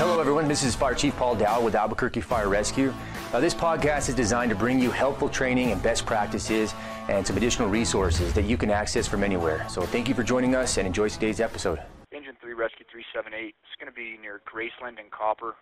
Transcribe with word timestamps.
Hello, 0.00 0.18
everyone. 0.18 0.48
This 0.48 0.62
is 0.62 0.74
Fire 0.74 0.94
Chief 0.94 1.14
Paul 1.18 1.36
Dow 1.36 1.60
with 1.60 1.74
Albuquerque 1.74 2.22
Fire 2.22 2.48
Rescue. 2.48 2.90
Uh, 3.34 3.38
this 3.38 3.52
podcast 3.52 4.08
is 4.08 4.14
designed 4.14 4.48
to 4.48 4.56
bring 4.56 4.80
you 4.80 4.90
helpful 4.90 5.28
training 5.28 5.72
and 5.72 5.82
best 5.82 6.06
practices 6.06 6.72
and 7.10 7.26
some 7.26 7.36
additional 7.36 7.68
resources 7.68 8.32
that 8.32 8.46
you 8.46 8.56
can 8.56 8.70
access 8.70 9.06
from 9.06 9.22
anywhere. 9.22 9.68
So, 9.68 9.82
thank 9.82 10.08
you 10.08 10.14
for 10.14 10.22
joining 10.22 10.54
us 10.54 10.78
and 10.78 10.86
enjoy 10.86 11.10
today's 11.10 11.38
episode. 11.38 11.82
Engine 12.12 12.34
3 12.40 12.54
Rescue 12.54 12.86
378. 12.90 13.54
It's 13.60 13.76
going 13.78 13.92
to 13.92 13.94
be 13.94 14.16
near 14.22 14.40
Graceland 14.48 14.98
and 14.98 15.10
Copper, 15.10 15.52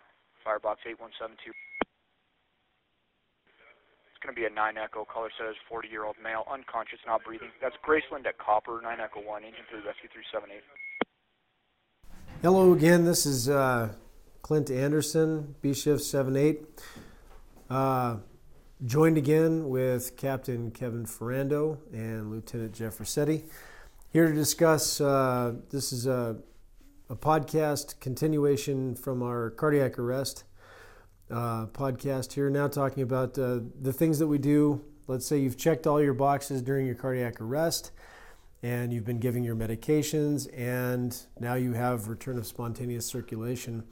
Firebox 0.41 0.87
8172. 0.87 1.51
It's 4.07 4.23
going 4.23 4.33
to 4.33 4.39
be 4.39 4.47
a 4.47 4.49
9 4.49 4.77
Echo, 4.77 5.03
color 5.03 5.35
says 5.35 5.55
40 5.67 5.89
year 5.89 6.05
old 6.05 6.15
male, 6.23 6.47
unconscious, 6.47 6.99
not 7.05 7.25
breathing. 7.25 7.51
That's 7.59 7.75
Graceland 7.83 8.25
at 8.25 8.37
Copper, 8.37 8.79
9 8.81 9.01
Echo 9.03 9.19
1, 9.19 9.43
Engine 9.43 9.67
3 9.67 9.83
Rescue 9.83 10.07
378. 10.15 10.63
Hello 12.41 12.71
again, 12.71 13.03
this 13.03 13.25
is 13.25 13.49
uh, 13.49 13.91
Clint 14.49 14.71
Anderson, 14.71 15.53
B 15.61 15.75
Shift 15.75 16.01
78. 16.01 16.65
Uh, 17.69 18.15
joined 18.83 19.15
again 19.15 19.69
with 19.69 20.17
Captain 20.17 20.71
Kevin 20.71 21.05
Ferando 21.05 21.77
and 21.93 22.31
Lieutenant 22.31 22.73
Jeff 22.73 22.97
Ruscetti. 22.97 23.43
Here 24.11 24.27
to 24.27 24.33
discuss 24.33 24.99
uh, 24.99 25.53
this 25.69 25.93
is 25.93 26.07
a, 26.07 26.37
a, 27.11 27.15
podcast 27.15 27.99
continuation 27.99 28.95
from 28.95 29.21
our 29.21 29.51
cardiac 29.51 29.99
arrest 29.99 30.45
uh, 31.29 31.67
podcast 31.67 32.33
here. 32.33 32.49
Now, 32.49 32.67
talking 32.67 33.03
about 33.03 33.37
uh, 33.37 33.59
the 33.79 33.93
things 33.93 34.17
that 34.17 34.25
we 34.25 34.39
do. 34.39 34.83
Let's 35.05 35.27
say 35.27 35.37
you've 35.37 35.57
checked 35.57 35.85
all 35.85 36.01
your 36.01 36.15
boxes 36.15 36.63
during 36.63 36.87
your 36.87 36.95
cardiac 36.95 37.39
arrest 37.39 37.91
and 38.63 38.91
you've 38.91 39.05
been 39.05 39.19
giving 39.19 39.43
your 39.43 39.55
medications, 39.55 40.49
and 40.57 41.15
now 41.39 41.53
you 41.53 41.73
have 41.73 42.09
return 42.09 42.37
of 42.37 42.47
spontaneous 42.47 43.05
circulation. 43.05 43.83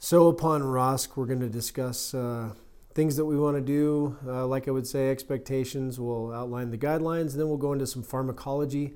So, 0.00 0.28
upon 0.28 0.62
ROSC, 0.62 1.16
we're 1.16 1.26
going 1.26 1.40
to 1.40 1.48
discuss 1.48 2.14
uh, 2.14 2.52
things 2.94 3.16
that 3.16 3.24
we 3.24 3.36
want 3.36 3.56
to 3.56 3.60
do. 3.60 4.16
Uh, 4.24 4.46
like 4.46 4.68
I 4.68 4.70
would 4.70 4.86
say, 4.86 5.10
expectations. 5.10 5.98
We'll 5.98 6.32
outline 6.32 6.70
the 6.70 6.78
guidelines, 6.78 7.34
then 7.34 7.48
we'll 7.48 7.56
go 7.56 7.72
into 7.72 7.86
some 7.86 8.04
pharmacology 8.04 8.94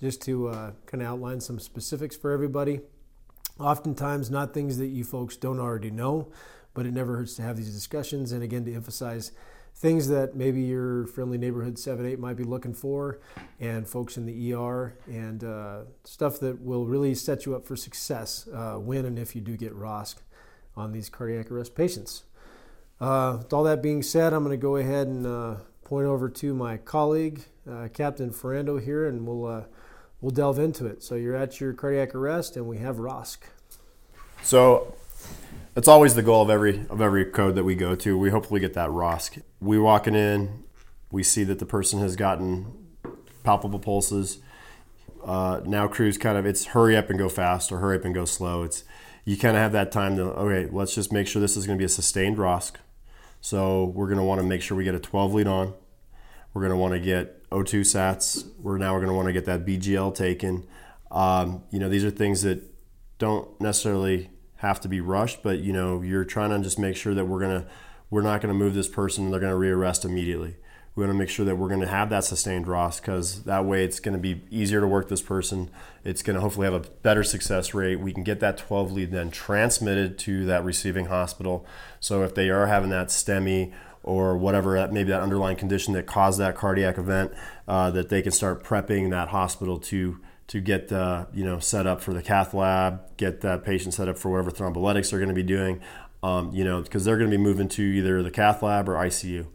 just 0.00 0.20
to 0.22 0.48
uh, 0.48 0.72
kind 0.86 1.04
of 1.04 1.08
outline 1.08 1.40
some 1.40 1.60
specifics 1.60 2.16
for 2.16 2.32
everybody. 2.32 2.80
Oftentimes, 3.60 4.28
not 4.28 4.52
things 4.52 4.78
that 4.78 4.88
you 4.88 5.04
folks 5.04 5.36
don't 5.36 5.60
already 5.60 5.92
know, 5.92 6.32
but 6.74 6.84
it 6.84 6.92
never 6.92 7.16
hurts 7.16 7.36
to 7.36 7.42
have 7.42 7.56
these 7.56 7.72
discussions. 7.72 8.32
And 8.32 8.42
again, 8.42 8.64
to 8.64 8.74
emphasize 8.74 9.30
things 9.76 10.08
that 10.08 10.34
maybe 10.34 10.62
your 10.62 11.06
friendly 11.06 11.38
neighborhood 11.38 11.76
7-8 11.76 12.18
might 12.18 12.36
be 12.36 12.42
looking 12.42 12.74
for 12.74 13.20
and 13.60 13.86
folks 13.86 14.16
in 14.16 14.26
the 14.26 14.52
er 14.52 14.98
and 15.06 15.44
uh, 15.44 15.82
stuff 16.02 16.40
that 16.40 16.60
will 16.60 16.86
really 16.86 17.14
set 17.14 17.46
you 17.46 17.54
up 17.54 17.64
for 17.64 17.76
success 17.76 18.48
uh, 18.52 18.74
when 18.74 19.04
and 19.04 19.16
if 19.16 19.36
you 19.36 19.40
do 19.40 19.56
get 19.56 19.72
ROSC 19.72 20.16
on 20.76 20.92
these 20.92 21.08
cardiac 21.08 21.50
arrest 21.50 21.74
patients 21.74 22.24
uh, 23.00 23.36
with 23.38 23.52
all 23.52 23.64
that 23.64 23.82
being 23.82 24.02
said 24.02 24.32
i'm 24.32 24.44
going 24.44 24.56
to 24.56 24.62
go 24.62 24.76
ahead 24.76 25.06
and 25.06 25.26
uh, 25.26 25.56
point 25.84 26.06
over 26.06 26.28
to 26.28 26.54
my 26.54 26.76
colleague 26.76 27.42
uh, 27.70 27.88
captain 27.92 28.30
ferando 28.30 28.82
here 28.82 29.06
and 29.06 29.26
we'll 29.26 29.46
uh, 29.46 29.64
we'll 30.20 30.30
delve 30.30 30.58
into 30.58 30.86
it 30.86 31.02
so 31.02 31.14
you're 31.14 31.36
at 31.36 31.60
your 31.60 31.72
cardiac 31.72 32.14
arrest 32.14 32.56
and 32.56 32.66
we 32.66 32.78
have 32.78 32.96
ROSC 32.96 33.38
so 34.42 34.94
it's 35.76 35.88
always 35.88 36.14
the 36.14 36.22
goal 36.22 36.42
of 36.42 36.50
every 36.50 36.86
of 36.90 37.00
every 37.00 37.24
code 37.24 37.54
that 37.54 37.64
we 37.64 37.74
go 37.74 37.94
to. 37.94 38.18
We 38.18 38.30
hopefully 38.30 38.60
get 38.60 38.74
that 38.74 38.90
ROSC. 38.90 39.42
We 39.60 39.78
walking 39.78 40.14
in, 40.14 40.64
we 41.10 41.22
see 41.22 41.44
that 41.44 41.58
the 41.58 41.66
person 41.66 42.00
has 42.00 42.16
gotten 42.16 42.86
palpable 43.44 43.78
pulses. 43.78 44.38
Uh, 45.24 45.60
now 45.64 45.86
crews 45.86 46.16
kind 46.18 46.38
of 46.38 46.46
it's 46.46 46.66
hurry 46.66 46.96
up 46.96 47.10
and 47.10 47.18
go 47.18 47.28
fast 47.28 47.70
or 47.70 47.78
hurry 47.78 47.96
up 47.96 48.04
and 48.04 48.14
go 48.14 48.24
slow. 48.24 48.62
It's 48.62 48.84
you 49.24 49.36
kind 49.36 49.56
of 49.56 49.62
have 49.62 49.72
that 49.72 49.92
time 49.92 50.16
to 50.16 50.24
okay, 50.24 50.68
let's 50.70 50.94
just 50.94 51.12
make 51.12 51.26
sure 51.26 51.40
this 51.40 51.56
is 51.56 51.66
going 51.66 51.78
to 51.78 51.80
be 51.80 51.86
a 51.86 51.88
sustained 51.88 52.38
ROSC. 52.38 52.72
So 53.40 53.84
we're 53.84 54.06
going 54.06 54.18
to 54.18 54.24
want 54.24 54.40
to 54.40 54.46
make 54.46 54.62
sure 54.62 54.76
we 54.76 54.84
get 54.84 54.94
a 54.94 55.00
12 55.00 55.34
lead 55.34 55.46
on. 55.46 55.74
We're 56.52 56.62
going 56.62 56.72
to 56.72 56.76
want 56.76 56.94
to 56.94 57.00
get 57.00 57.48
O2 57.50 57.80
sats. 57.80 58.46
We're 58.58 58.78
now 58.78 58.92
we're 58.92 59.00
going 59.00 59.10
to 59.10 59.14
want 59.14 59.26
to 59.26 59.32
get 59.32 59.46
that 59.46 59.64
BGL 59.64 60.14
taken. 60.14 60.66
Um, 61.10 61.62
you 61.70 61.78
know, 61.78 61.88
these 61.88 62.04
are 62.04 62.10
things 62.10 62.42
that 62.42 62.62
don't 63.18 63.60
necessarily 63.60 64.30
have 64.56 64.80
to 64.80 64.88
be 64.88 65.00
rushed, 65.00 65.42
but 65.42 65.60
you 65.60 65.72
know 65.72 66.02
you're 66.02 66.24
trying 66.24 66.50
to 66.50 66.58
just 66.60 66.78
make 66.78 66.96
sure 66.96 67.14
that 67.14 67.24
we're 67.24 67.40
gonna 67.40 67.66
we're 68.10 68.22
not 68.22 68.40
gonna 68.40 68.54
move 68.54 68.74
this 68.74 68.88
person 68.88 69.24
and 69.24 69.32
they're 69.32 69.40
gonna 69.40 69.54
rearrest 69.54 70.04
immediately. 70.04 70.56
We 71.00 71.06
want 71.06 71.14
to 71.14 71.18
make 71.18 71.30
sure 71.30 71.46
that 71.46 71.56
we're 71.56 71.68
going 71.68 71.80
to 71.80 71.86
have 71.86 72.10
that 72.10 72.24
sustained 72.24 72.66
ROSC 72.66 73.00
because 73.00 73.44
that 73.44 73.64
way 73.64 73.84
it's 73.84 74.00
going 74.00 74.12
to 74.12 74.20
be 74.20 74.42
easier 74.50 74.82
to 74.82 74.86
work 74.86 75.08
this 75.08 75.22
person. 75.22 75.70
It's 76.04 76.22
going 76.22 76.34
to 76.34 76.42
hopefully 76.42 76.66
have 76.66 76.74
a 76.74 76.86
better 76.90 77.24
success 77.24 77.72
rate. 77.72 77.96
We 77.96 78.12
can 78.12 78.22
get 78.22 78.40
that 78.40 78.58
12 78.58 78.92
lead 78.92 79.10
then 79.10 79.30
transmitted 79.30 80.18
to 80.18 80.44
that 80.44 80.62
receiving 80.62 81.06
hospital. 81.06 81.64
So 82.00 82.22
if 82.22 82.34
they 82.34 82.50
are 82.50 82.66
having 82.66 82.90
that 82.90 83.08
STEMI 83.08 83.72
or 84.02 84.36
whatever, 84.36 84.86
maybe 84.92 85.08
that 85.08 85.22
underlying 85.22 85.56
condition 85.56 85.94
that 85.94 86.04
caused 86.04 86.38
that 86.38 86.54
cardiac 86.54 86.98
event, 86.98 87.32
uh, 87.66 87.90
that 87.92 88.10
they 88.10 88.20
can 88.20 88.32
start 88.32 88.62
prepping 88.62 89.08
that 89.08 89.28
hospital 89.28 89.78
to 89.78 90.20
to 90.48 90.60
get 90.60 90.92
uh, 90.92 91.24
you 91.32 91.44
know 91.44 91.58
set 91.60 91.86
up 91.86 92.02
for 92.02 92.12
the 92.12 92.20
cath 92.20 92.52
lab, 92.52 93.16
get 93.16 93.40
that 93.40 93.64
patient 93.64 93.94
set 93.94 94.06
up 94.06 94.18
for 94.18 94.30
whatever 94.30 94.50
thrombolytics 94.50 95.10
they're 95.10 95.18
going 95.18 95.30
to 95.30 95.34
be 95.34 95.42
doing, 95.42 95.80
um, 96.22 96.52
you 96.52 96.62
know, 96.62 96.82
because 96.82 97.06
they're 97.06 97.16
going 97.16 97.30
to 97.30 97.34
be 97.34 97.42
moving 97.42 97.68
to 97.70 97.82
either 97.82 98.22
the 98.22 98.30
cath 98.30 98.62
lab 98.62 98.86
or 98.86 98.96
ICU. 98.96 99.46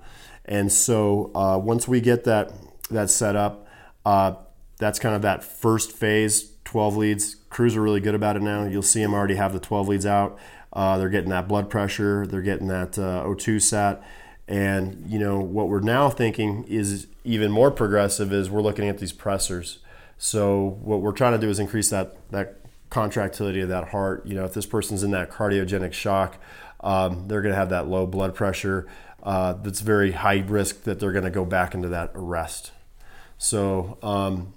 And 0.46 0.72
so 0.72 1.32
uh, 1.36 1.60
once 1.62 1.88
we 1.88 2.02
get 2.02 2.24
that 2.26 2.52
that 2.92 3.10
set 3.10 3.36
up, 3.36 3.68
uh, 4.06 4.36
that's 4.78 5.00
kind 5.00 5.16
of 5.16 5.22
that 5.24 5.44
first 5.44 5.92
phase. 5.92 6.52
12 6.66 6.98
leads. 6.98 7.36
Crews 7.50 7.76
are 7.76 7.82
really 7.82 8.00
good 8.00 8.16
about 8.16 8.36
it 8.36 8.42
now. 8.42 8.66
You'll 8.66 8.82
see 8.82 9.02
them 9.02 9.14
already 9.14 9.36
have 9.36 9.54
the 9.54 9.60
12 9.60 9.88
leads 9.88 10.06
out. 10.06 10.38
Uh, 10.74 10.98
they're 10.98 11.10
getting 11.10 11.30
that 11.30 11.48
blood 11.48 11.70
pressure. 11.70 12.28
They're 12.28 12.42
getting 12.42 12.68
that 12.68 13.00
uh, 13.00 13.24
O2 13.24 13.62
sat. 13.62 14.04
And 14.48 15.10
you 15.10 15.18
know 15.18 15.40
what 15.40 15.70
we're 15.70 15.80
now 15.80 16.10
thinking 16.10 16.66
is 16.66 17.08
even 17.24 17.52
more 17.52 17.72
progressive 17.72 18.32
is 18.32 18.50
we're 18.50 18.62
looking 18.62 18.88
at 18.88 19.00
these 19.00 19.14
pressors. 19.14 19.78
So 20.18 20.78
what 20.82 21.02
we're 21.02 21.14
trying 21.14 21.34
to 21.34 21.40
do 21.40 21.50
is 21.50 21.60
increase 21.60 21.90
that 21.90 22.18
that 22.32 22.60
contractility 22.90 23.62
of 23.62 23.70
that 23.70 23.90
heart. 23.90 24.26
You 24.26 24.36
know, 24.36 24.46
if 24.46 24.54
this 24.54 24.66
person's 24.66 25.02
in 25.02 25.12
that 25.12 25.32
cardiogenic 25.32 25.94
shock, 25.94 26.38
um, 26.82 27.28
they're 27.28 27.42
going 27.42 27.54
to 27.54 27.58
have 27.58 27.70
that 27.70 27.88
low 27.88 28.06
blood 28.06 28.36
pressure. 28.36 28.88
Uh, 29.26 29.54
that's 29.54 29.82
very 29.82 30.12
high 30.12 30.38
risk 30.48 30.84
that 30.84 31.00
they're 31.00 31.12
going 31.12 31.26
to 31.26 31.32
go 31.32 31.44
back 31.44 31.74
into 31.74 31.90
that 31.90 32.12
arrest. 32.14 32.72
So 33.40 33.98
um, 34.04 34.54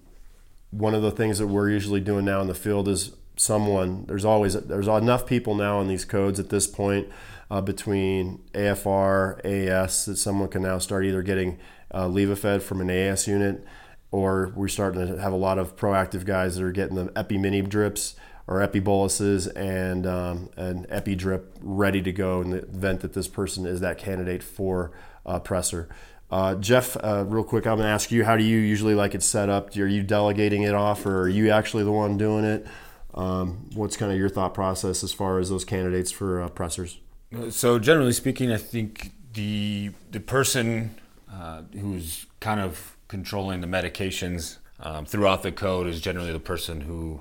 one 0.71 0.95
of 0.95 1.01
the 1.01 1.11
things 1.11 1.39
that 1.39 1.47
we're 1.47 1.71
usually 1.71 2.01
doing 2.01 2.27
now 2.27 2.43
in 2.43 2.47
the 2.47 2.55
field 2.55 2.87
is 2.87 3.13
someone. 3.37 4.05
There's 4.07 4.27
always 4.27 4.55
there's 4.55 4.87
enough 4.87 5.27
people 5.27 5.55
now 5.55 5.81
in 5.81 5.89
these 5.89 6.05
codes 6.05 6.39
at 6.39 6.51
this 6.51 6.67
point 6.67 7.09
uh, 7.51 7.63
between 7.63 8.41
AFR, 8.53 9.43
AS 9.45 10.05
that 10.05 10.17
someone 10.17 10.49
can 10.49 10.63
now 10.63 10.79
start 10.79 11.07
either 11.07 11.23
getting 11.23 11.59
uh, 11.91 12.07
Levophed 12.07 12.63
from 12.63 12.83
an 12.83 12.91
AS 12.91 13.27
unit 13.27 13.65
or 14.11 14.53
we're 14.55 14.69
starting 14.69 15.07
to 15.07 15.21
have 15.21 15.33
a 15.33 15.37
lot 15.37 15.59
of 15.59 15.77
proactive 15.77 16.25
guys 16.25 16.57
that 16.57 16.65
are 16.65 16.73
getting 16.73 16.97
the 16.97 17.13
epi 17.17 17.39
mini 17.39 17.63
drips 17.63 18.17
or 18.49 18.63
epi 18.63 18.81
boluses 18.81 19.47
and 19.47 20.07
um, 20.07 20.49
an 20.57 20.87
epi 20.89 21.15
drip 21.15 21.55
ready 21.61 22.01
to 22.01 22.11
go 22.11 22.41
in 22.41 22.51
the 22.51 22.59
event 22.59 23.01
that 23.01 23.13
this 23.13 23.29
person 23.29 23.67
is 23.67 23.81
that 23.81 23.99
candidate 23.99 24.43
for 24.43 24.91
uh, 25.27 25.39
pressor. 25.39 25.87
Uh, 26.31 26.55
Jeff, 26.55 26.97
uh, 26.97 27.25
real 27.27 27.45
quick, 27.45 27.67
I'm 27.67 27.79
to 27.79 27.85
ask 27.85 28.11
you, 28.11 28.25
how 28.25 28.37
do 28.37 28.43
you 28.43 28.59
usually 28.59 28.95
like 28.95 29.15
it 29.15 29.23
set 29.23 29.49
up? 29.51 29.77
Are 29.77 29.87
you 29.87 30.03
delegating 30.03 30.63
it 30.63 30.75
off 30.75 31.05
or 31.07 31.23
are 31.23 31.29
you 31.29 31.51
actually 31.51 31.85
the 31.85 31.93
one 31.93 32.17
doing 32.17 32.45
it? 32.45 32.67
Um, 33.15 33.69
what's 33.75 33.97
kind 33.97 34.11
of 34.11 34.19
your 34.19 34.29
thought 34.29 34.55
process 34.55 35.05
as 35.05 35.13
far 35.13 35.39
as 35.39 35.51
those 35.51 35.65
candidates 35.65 36.11
for 36.11 36.43
uh, 36.43 36.49
pressors? 36.49 36.97
So 37.51 37.79
generally 37.79 38.13
speaking, 38.13 38.51
I 38.51 38.57
think 38.57 39.13
the 39.35 39.91
the 40.11 40.21
person 40.21 40.95
uh, 41.31 41.63
who's 41.73 42.27
kind 42.41 42.61
of 42.61 42.97
controlling 43.09 43.61
the 43.61 43.67
medications 43.67 44.59
um, 44.81 45.05
throughout 45.05 45.43
the 45.43 45.53
code 45.53 45.87
is 45.87 46.01
generally 46.01 46.33
the 46.33 46.41
person 46.41 46.83
who 46.83 47.21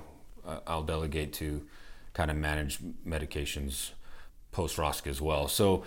I'll 0.66 0.82
delegate 0.82 1.32
to 1.34 1.66
kind 2.14 2.30
of 2.30 2.36
manage 2.36 2.78
medications 3.06 3.90
post 4.52 4.76
ROSC 4.76 5.06
as 5.06 5.20
well. 5.20 5.48
So 5.48 5.84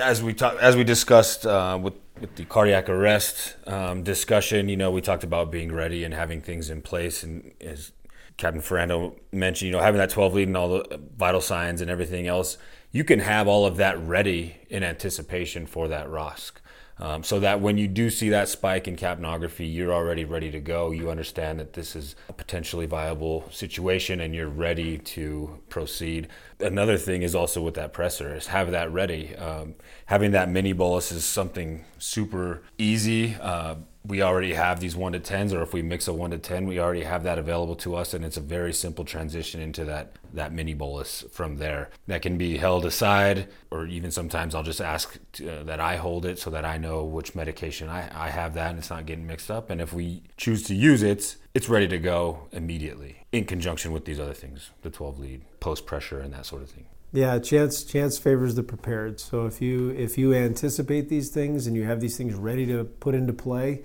as 0.00 0.22
we 0.22 0.34
talk, 0.34 0.56
as 0.60 0.76
we 0.76 0.84
discussed 0.84 1.46
uh, 1.46 1.78
with 1.80 1.94
with 2.20 2.34
the 2.36 2.44
cardiac 2.44 2.88
arrest 2.88 3.56
um, 3.66 4.02
discussion, 4.02 4.68
you 4.68 4.76
know, 4.76 4.90
we 4.90 5.00
talked 5.00 5.24
about 5.24 5.50
being 5.50 5.72
ready 5.72 6.02
and 6.04 6.12
having 6.12 6.40
things 6.40 6.68
in 6.68 6.82
place, 6.82 7.22
and 7.22 7.52
as 7.60 7.92
Captain 8.36 8.60
Ferando 8.60 9.14
mentioned, 9.32 9.66
you 9.66 9.72
know, 9.72 9.82
having 9.82 9.98
that 9.98 10.10
12 10.10 10.34
lead 10.34 10.48
and 10.48 10.56
all 10.56 10.68
the 10.68 11.00
vital 11.16 11.40
signs 11.40 11.80
and 11.80 11.90
everything 11.90 12.26
else, 12.26 12.58
you 12.92 13.04
can 13.04 13.20
have 13.20 13.48
all 13.48 13.66
of 13.66 13.76
that 13.76 13.98
ready 14.00 14.56
in 14.68 14.82
anticipation 14.82 15.66
for 15.66 15.88
that 15.88 16.06
ROSC. 16.06 16.52
Um, 17.00 17.22
so 17.22 17.38
that 17.40 17.60
when 17.60 17.78
you 17.78 17.86
do 17.86 18.10
see 18.10 18.28
that 18.30 18.48
spike 18.48 18.88
in 18.88 18.96
capnography, 18.96 19.72
you're 19.72 19.92
already 19.92 20.24
ready 20.24 20.50
to 20.50 20.60
go. 20.60 20.90
You 20.90 21.10
understand 21.10 21.60
that 21.60 21.74
this 21.74 21.94
is 21.94 22.16
a 22.28 22.32
potentially 22.32 22.86
viable 22.86 23.48
situation 23.50 24.20
and 24.20 24.34
you're 24.34 24.48
ready 24.48 24.98
to 24.98 25.60
proceed. 25.68 26.28
Another 26.60 26.96
thing 26.96 27.22
is 27.22 27.34
also 27.34 27.62
with 27.62 27.74
that 27.74 27.92
pressor 27.92 28.36
is 28.36 28.48
have 28.48 28.70
that 28.72 28.92
ready. 28.92 29.36
Um, 29.36 29.74
having 30.06 30.32
that 30.32 30.48
mini 30.48 30.72
bolus 30.72 31.12
is 31.12 31.24
something 31.24 31.84
super 31.98 32.62
easy. 32.78 33.36
Uh, 33.40 33.76
we 34.08 34.22
already 34.22 34.54
have 34.54 34.80
these 34.80 34.96
one 34.96 35.12
to 35.12 35.20
tens, 35.20 35.52
or 35.52 35.60
if 35.60 35.74
we 35.74 35.82
mix 35.82 36.08
a 36.08 36.14
one 36.14 36.30
to 36.30 36.38
ten, 36.38 36.66
we 36.66 36.80
already 36.80 37.04
have 37.04 37.22
that 37.24 37.38
available 37.38 37.76
to 37.76 37.94
us, 37.94 38.14
and 38.14 38.24
it's 38.24 38.38
a 38.38 38.40
very 38.40 38.72
simple 38.72 39.04
transition 39.04 39.60
into 39.60 39.84
that 39.84 40.12
that 40.32 40.52
mini 40.52 40.74
bolus 40.74 41.24
from 41.30 41.56
there. 41.56 41.90
That 42.06 42.22
can 42.22 42.38
be 42.38 42.56
held 42.56 42.86
aside, 42.86 43.48
or 43.70 43.86
even 43.86 44.10
sometimes 44.10 44.54
I'll 44.54 44.62
just 44.62 44.80
ask 44.80 45.18
to, 45.34 45.60
uh, 45.60 45.64
that 45.64 45.78
I 45.78 45.96
hold 45.96 46.24
it 46.24 46.38
so 46.38 46.50
that 46.50 46.64
I 46.64 46.78
know 46.78 47.04
which 47.04 47.34
medication 47.34 47.88
I, 47.88 48.10
I 48.14 48.30
have 48.30 48.54
that, 48.54 48.70
and 48.70 48.78
it's 48.78 48.90
not 48.90 49.06
getting 49.06 49.26
mixed 49.26 49.50
up. 49.50 49.68
And 49.68 49.80
if 49.80 49.92
we 49.92 50.22
choose 50.36 50.62
to 50.64 50.74
use 50.74 51.02
it, 51.02 51.36
it's 51.54 51.68
ready 51.68 51.88
to 51.88 51.98
go 51.98 52.48
immediately 52.52 53.26
in 53.30 53.44
conjunction 53.44 53.92
with 53.92 54.06
these 54.06 54.18
other 54.18 54.34
things, 54.34 54.70
the 54.82 54.90
12 54.90 55.18
lead, 55.18 55.42
post 55.60 55.86
pressure, 55.86 56.20
and 56.20 56.32
that 56.32 56.46
sort 56.46 56.62
of 56.62 56.70
thing. 56.70 56.86
Yeah, 57.10 57.38
chance 57.38 57.84
chance 57.84 58.18
favors 58.18 58.54
the 58.54 58.62
prepared. 58.62 59.18
So 59.18 59.46
if 59.46 59.62
you 59.62 59.90
if 59.90 60.18
you 60.18 60.34
anticipate 60.34 61.08
these 61.08 61.30
things 61.30 61.66
and 61.66 61.74
you 61.74 61.84
have 61.84 62.00
these 62.00 62.16
things 62.16 62.34
ready 62.34 62.66
to 62.66 62.84
put 62.84 63.14
into 63.14 63.32
play, 63.32 63.82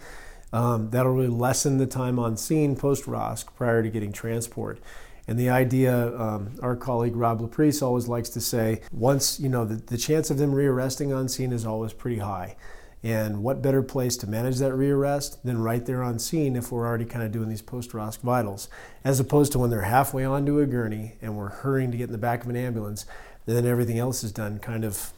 um, 0.52 0.90
that'll 0.90 1.14
really 1.14 1.30
lessen 1.30 1.78
the 1.78 1.88
time 1.88 2.20
on 2.20 2.36
scene 2.36 2.76
post 2.76 3.06
ROSC 3.06 3.46
prior 3.56 3.82
to 3.82 3.90
getting 3.90 4.12
transport. 4.12 4.80
And 5.26 5.40
the 5.40 5.50
idea, 5.50 6.20
um, 6.20 6.52
our 6.62 6.76
colleague 6.76 7.16
Rob 7.16 7.40
Laprise 7.40 7.82
always 7.82 8.10
likes 8.10 8.28
to 8.32 8.42
say, 8.42 8.82
once 8.92 9.40
you 9.40 9.48
know 9.48 9.64
the, 9.64 9.76
the 9.76 9.98
chance 9.98 10.30
of 10.30 10.38
them 10.38 10.52
rearresting 10.52 11.16
on 11.16 11.30
scene 11.30 11.54
is 11.54 11.66
always 11.66 11.94
pretty 11.94 12.20
high. 12.20 12.58
And 13.04 13.44
what 13.44 13.62
better 13.62 13.84
place 13.84 14.16
to 14.18 14.28
manage 14.28 14.60
that 14.60 14.72
rearrest 14.72 15.42
than 15.44 15.62
right 15.62 15.86
there 15.86 16.02
on 16.02 16.20
scene 16.20 16.56
if 16.56 16.72
we're 16.72 16.88
already 16.88 17.04
kind 17.04 17.26
of 17.26 17.34
doing 17.34 17.50
these 17.50 17.62
post 17.62 17.92
ROSC 17.92 18.22
vitals, 18.22 18.70
as 19.04 19.20
opposed 19.20 19.52
to 19.52 19.60
when 19.60 19.70
they're 19.70 19.82
halfway 19.82 20.24
onto 20.24 20.60
a 20.60 20.66
gurney 20.66 21.16
and 21.22 21.36
we're 21.36 21.50
hurrying 21.50 21.92
to 21.92 21.98
get 21.98 22.06
in 22.06 22.12
the 22.14 22.18
back 22.18 22.44
of 22.44 22.50
an 22.50 22.56
ambulance, 22.56 23.06
and 23.46 23.58
then 23.58 23.66
everything 23.66 24.00
else 24.00 24.24
is 24.24 24.32
done 24.32 24.58
kind 24.60 24.86
of. 24.86 25.12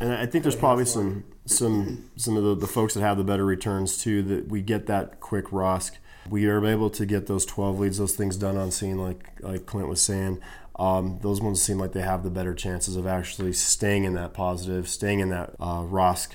And 0.00 0.12
I 0.12 0.26
think 0.26 0.42
there's 0.42 0.56
probably 0.56 0.84
some 0.84 1.24
some 1.46 2.10
some 2.16 2.36
of 2.36 2.42
the, 2.42 2.56
the 2.56 2.66
folks 2.66 2.94
that 2.94 3.00
have 3.02 3.16
the 3.16 3.24
better 3.24 3.44
returns 3.44 3.98
too 3.98 4.22
that 4.22 4.48
we 4.48 4.60
get 4.60 4.86
that 4.86 5.20
quick 5.20 5.46
ROSC. 5.46 5.92
We 6.28 6.46
are 6.46 6.64
able 6.66 6.90
to 6.90 7.06
get 7.06 7.26
those 7.26 7.46
12 7.46 7.78
leads, 7.78 7.98
those 7.98 8.16
things 8.16 8.36
done 8.36 8.56
on 8.56 8.72
scene, 8.72 8.98
like 8.98 9.30
like 9.40 9.64
Clint 9.64 9.88
was 9.88 10.02
saying. 10.02 10.40
Um, 10.76 11.18
those 11.22 11.40
ones 11.40 11.62
seem 11.62 11.78
like 11.78 11.92
they 11.92 12.02
have 12.02 12.22
the 12.22 12.30
better 12.30 12.54
chances 12.54 12.96
of 12.96 13.06
actually 13.06 13.52
staying 13.52 14.04
in 14.04 14.14
that 14.14 14.32
positive, 14.32 14.88
staying 14.88 15.20
in 15.20 15.28
that 15.30 15.54
uh, 15.58 15.82
ROSC 15.82 16.34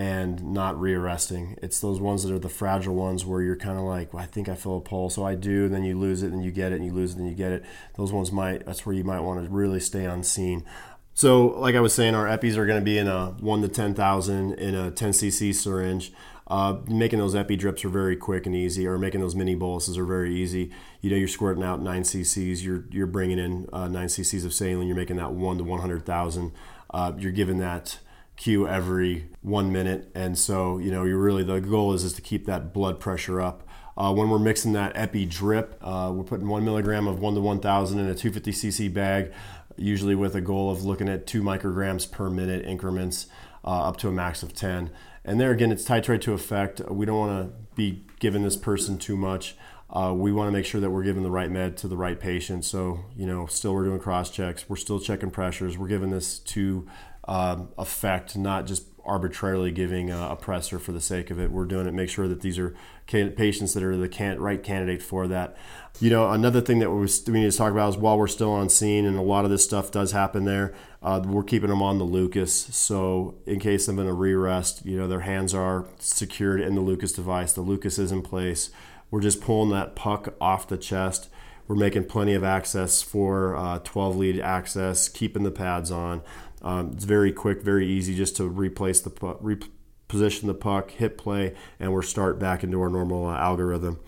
and 0.00 0.42
not 0.42 0.80
rearresting. 0.80 1.58
It's 1.60 1.78
those 1.78 2.00
ones 2.00 2.22
that 2.22 2.32
are 2.32 2.38
the 2.38 2.48
fragile 2.48 2.94
ones 2.94 3.26
where 3.26 3.42
you're 3.42 3.54
kind 3.54 3.76
of 3.76 3.84
like, 3.84 4.14
well, 4.14 4.22
I 4.22 4.26
think 4.26 4.48
I 4.48 4.54
feel 4.54 4.78
a 4.78 4.80
pulse, 4.80 5.16
so 5.16 5.26
I 5.26 5.34
do. 5.34 5.68
Then 5.68 5.84
you 5.84 5.98
lose 5.98 6.22
it, 6.22 6.32
and 6.32 6.42
you 6.42 6.50
get 6.50 6.72
it, 6.72 6.76
and 6.76 6.86
you 6.86 6.90
lose 6.90 7.12
it, 7.12 7.18
and 7.18 7.28
you 7.28 7.34
get 7.34 7.52
it. 7.52 7.66
Those 7.96 8.10
ones 8.10 8.32
might. 8.32 8.64
That's 8.64 8.86
where 8.86 8.94
you 8.94 9.04
might 9.04 9.20
want 9.20 9.44
to 9.44 9.50
really 9.50 9.78
stay 9.78 10.06
on 10.06 10.22
scene. 10.22 10.64
So, 11.12 11.48
like 11.48 11.74
I 11.74 11.80
was 11.80 11.92
saying, 11.92 12.14
our 12.14 12.24
epis 12.24 12.56
are 12.56 12.64
going 12.64 12.80
to 12.80 12.84
be 12.84 12.96
in 12.96 13.08
a 13.08 13.32
one 13.40 13.60
to 13.60 13.68
ten 13.68 13.92
thousand 13.92 14.54
in 14.54 14.74
a 14.74 14.90
10 14.90 15.10
cc 15.10 15.54
syringe. 15.54 16.14
Uh, 16.46 16.78
making 16.88 17.18
those 17.18 17.34
epi 17.34 17.56
drips 17.56 17.84
are 17.84 17.90
very 17.90 18.16
quick 18.16 18.46
and 18.46 18.56
easy, 18.56 18.86
or 18.86 18.96
making 18.96 19.20
those 19.20 19.34
mini 19.34 19.54
boluses 19.54 19.98
are 19.98 20.06
very 20.06 20.34
easy. 20.34 20.70
You 21.02 21.10
know, 21.10 21.16
you're 21.16 21.28
squirting 21.28 21.62
out 21.62 21.82
nine 21.82 22.04
cc's. 22.04 22.64
You're 22.64 22.84
you're 22.90 23.06
bringing 23.06 23.38
in 23.38 23.68
uh, 23.70 23.88
nine 23.88 24.08
cc's 24.08 24.46
of 24.46 24.54
saline. 24.54 24.86
You're 24.86 24.96
making 24.96 25.16
that 25.16 25.32
one 25.32 25.58
to 25.58 25.64
one 25.64 25.82
hundred 25.82 26.06
thousand. 26.06 26.52
Uh, 26.88 27.12
you're 27.18 27.32
giving 27.32 27.58
that 27.58 27.98
Q 28.40 28.66
every 28.66 29.28
one 29.42 29.70
minute, 29.70 30.10
and 30.14 30.38
so 30.38 30.78
you 30.78 30.90
know, 30.90 31.04
you 31.04 31.18
really 31.18 31.44
the 31.44 31.60
goal 31.60 31.92
is 31.92 32.04
is 32.04 32.14
to 32.14 32.22
keep 32.22 32.46
that 32.46 32.72
blood 32.72 32.98
pressure 32.98 33.38
up. 33.38 33.68
Uh, 33.98 34.14
when 34.14 34.30
we're 34.30 34.38
mixing 34.38 34.72
that 34.72 34.92
epi 34.94 35.26
drip, 35.26 35.78
uh, 35.82 36.10
we're 36.10 36.24
putting 36.24 36.48
one 36.48 36.64
milligram 36.64 37.06
of 37.06 37.20
one 37.20 37.34
to 37.34 37.40
1,000 37.42 37.98
in 37.98 38.06
a 38.06 38.14
250 38.14 38.50
cc 38.50 38.94
bag, 38.94 39.30
usually 39.76 40.14
with 40.14 40.34
a 40.34 40.40
goal 40.40 40.70
of 40.70 40.86
looking 40.86 41.06
at 41.06 41.26
two 41.26 41.42
micrograms 41.42 42.10
per 42.10 42.30
minute 42.30 42.64
increments 42.64 43.26
uh, 43.62 43.88
up 43.88 43.98
to 43.98 44.08
a 44.08 44.12
max 44.12 44.42
of 44.42 44.54
10. 44.54 44.90
And 45.22 45.38
there 45.38 45.50
again, 45.50 45.70
it's 45.70 45.84
titrate 45.84 46.22
to 46.22 46.32
effect. 46.32 46.80
We 46.90 47.04
don't 47.04 47.18
want 47.18 47.46
to 47.46 47.58
be 47.74 48.06
giving 48.20 48.42
this 48.42 48.56
person 48.56 48.96
too 48.96 49.18
much. 49.18 49.54
Uh, 49.90 50.14
we 50.16 50.32
want 50.32 50.48
to 50.48 50.52
make 50.52 50.64
sure 50.64 50.80
that 50.80 50.90
we're 50.90 51.02
giving 51.02 51.24
the 51.24 51.30
right 51.30 51.50
med 51.50 51.76
to 51.76 51.88
the 51.88 51.96
right 51.96 52.18
patient. 52.18 52.64
So, 52.64 53.00
you 53.16 53.26
know, 53.26 53.46
still 53.46 53.74
we're 53.74 53.84
doing 53.84 53.98
cross 53.98 54.30
checks, 54.30 54.68
we're 54.68 54.76
still 54.76 55.00
checking 55.00 55.30
pressures, 55.30 55.76
we're 55.76 55.88
giving 55.88 56.10
this 56.10 56.38
to 56.38 56.86
um, 57.30 57.68
effect, 57.78 58.36
not 58.36 58.66
just 58.66 58.86
arbitrarily 59.06 59.70
giving 59.70 60.10
a, 60.10 60.30
a 60.32 60.36
pressor 60.36 60.80
for 60.80 60.90
the 60.90 61.00
sake 61.00 61.30
of 61.30 61.38
it. 61.38 61.52
We're 61.52 61.64
doing 61.64 61.86
it, 61.86 61.94
make 61.94 62.10
sure 62.10 62.26
that 62.26 62.40
these 62.40 62.58
are 62.58 62.74
can- 63.06 63.30
patients 63.30 63.72
that 63.74 63.84
are 63.84 63.96
the 63.96 64.08
can- 64.08 64.40
right 64.40 64.60
candidate 64.60 65.00
for 65.00 65.28
that. 65.28 65.56
You 66.00 66.10
know, 66.10 66.28
another 66.30 66.60
thing 66.60 66.80
that 66.80 66.90
we, 66.90 67.06
we 67.28 67.40
need 67.40 67.50
to 67.50 67.56
talk 67.56 67.70
about 67.70 67.90
is 67.90 67.96
while 67.96 68.18
we're 68.18 68.26
still 68.26 68.50
on 68.50 68.68
scene, 68.68 69.06
and 69.06 69.16
a 69.16 69.22
lot 69.22 69.44
of 69.44 69.50
this 69.52 69.64
stuff 69.64 69.92
does 69.92 70.10
happen 70.10 70.44
there, 70.44 70.74
uh, 71.04 71.22
we're 71.24 71.44
keeping 71.44 71.70
them 71.70 71.82
on 71.82 71.98
the 71.98 72.04
Lucas. 72.04 72.52
So 72.52 73.36
in 73.46 73.60
case 73.60 73.86
of 73.86 73.98
an 74.00 74.08
re-arrest, 74.08 74.84
you 74.84 74.96
know, 74.96 75.06
their 75.06 75.20
hands 75.20 75.54
are 75.54 75.86
secured 76.00 76.60
in 76.60 76.74
the 76.74 76.80
Lucas 76.80 77.12
device. 77.12 77.52
The 77.52 77.60
Lucas 77.60 77.96
is 77.96 78.10
in 78.10 78.22
place. 78.22 78.70
We're 79.08 79.20
just 79.20 79.40
pulling 79.40 79.70
that 79.70 79.94
puck 79.94 80.34
off 80.40 80.66
the 80.66 80.76
chest. 80.76 81.28
We're 81.70 81.76
making 81.76 82.06
plenty 82.06 82.34
of 82.34 82.42
access 82.42 83.00
for 83.00 83.54
uh, 83.54 83.78
12 83.78 84.16
lead 84.16 84.40
access, 84.40 85.08
keeping 85.08 85.44
the 85.44 85.52
pads 85.52 85.92
on. 85.92 86.20
Um, 86.62 86.92
it's 86.92 87.04
very 87.04 87.32
quick, 87.32 87.62
very 87.62 87.86
easy 87.86 88.14
just 88.14 88.36
to 88.36 88.48
replace 88.48 89.00
the 89.00 89.10
puck, 89.10 89.40
reposition 89.40 90.46
the 90.46 90.54
puck, 90.54 90.90
hit 90.90 91.16
play, 91.16 91.54
and 91.78 91.92
we're 91.92 92.02
start 92.02 92.38
back 92.38 92.62
into 92.62 92.80
our 92.80 92.90
normal 92.90 93.26
uh, 93.26 93.36
algorithm. 93.36 93.98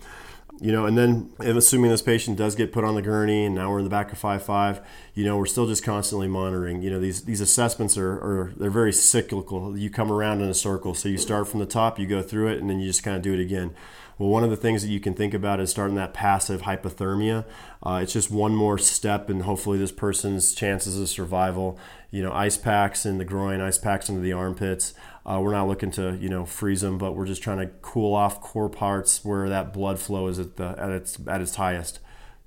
You 0.61 0.71
know, 0.71 0.85
and 0.85 0.95
then 0.97 1.31
assuming 1.39 1.89
this 1.89 2.03
patient 2.03 2.37
does 2.37 2.55
get 2.55 2.71
put 2.71 2.83
on 2.83 2.95
the 2.95 3.01
gurney, 3.01 3.45
and 3.45 3.55
now 3.55 3.71
we're 3.71 3.79
in 3.79 3.83
the 3.83 3.89
back 3.89 4.11
of 4.11 4.19
five 4.19 4.43
five, 4.43 4.81
you 5.13 5.25
know, 5.25 5.35
we're 5.35 5.47
still 5.47 5.67
just 5.67 5.83
constantly 5.83 6.27
monitoring. 6.27 6.81
You 6.83 6.91
know, 6.91 6.99
these 6.99 7.23
these 7.23 7.41
assessments 7.41 7.97
are, 7.97 8.11
are 8.11 8.53
they're 8.55 8.69
very 8.69 8.93
cyclical. 8.93 9.75
You 9.77 9.89
come 9.89 10.11
around 10.11 10.41
in 10.41 10.49
a 10.49 10.53
circle, 10.53 10.93
so 10.93 11.09
you 11.09 11.17
start 11.17 11.47
from 11.47 11.59
the 11.59 11.65
top, 11.65 11.97
you 11.97 12.05
go 12.05 12.21
through 12.21 12.49
it, 12.49 12.59
and 12.59 12.69
then 12.69 12.79
you 12.79 12.85
just 12.85 13.03
kind 13.03 13.17
of 13.17 13.23
do 13.23 13.33
it 13.33 13.39
again. 13.39 13.73
Well, 14.17 14.29
one 14.29 14.43
of 14.43 14.51
the 14.51 14.57
things 14.57 14.83
that 14.83 14.89
you 14.89 14.99
can 14.99 15.15
think 15.15 15.33
about 15.33 15.59
is 15.59 15.71
starting 15.71 15.95
that 15.95 16.13
passive 16.13 16.63
hypothermia. 16.63 17.45
Uh, 17.81 17.99
it's 18.03 18.13
just 18.13 18.29
one 18.29 18.55
more 18.55 18.77
step, 18.77 19.29
and 19.29 19.43
hopefully, 19.43 19.77
this 19.77 19.91
person's 19.91 20.53
chances 20.53 20.99
of 20.99 21.09
survival. 21.09 21.79
You 22.11 22.21
know, 22.21 22.31
ice 22.31 22.57
packs 22.57 23.05
in 23.05 23.17
the 23.17 23.25
groin, 23.25 23.59
ice 23.59 23.79
packs 23.79 24.09
into 24.09 24.21
the 24.21 24.33
armpits. 24.33 24.93
Uh, 25.25 25.39
we're 25.41 25.53
not 25.53 25.67
looking 25.67 25.89
to 25.91 26.15
you 26.17 26.29
know 26.29 26.45
freeze 26.45 26.81
them, 26.81 26.97
but 26.97 27.13
we're 27.13 27.25
just 27.25 27.41
trying 27.41 27.57
to 27.59 27.67
cool 27.81 28.13
off 28.13 28.39
core 28.39 28.69
parts 28.69 29.25
where 29.25 29.49
that 29.49 29.73
blood 29.73 29.97
flow 29.97 30.27
is 30.27 30.37
at 30.37 30.57
the 30.57 30.75
at 30.77 30.91
its 30.91 31.17
at 31.27 31.41
its 31.41 31.55
highest. 31.55 31.99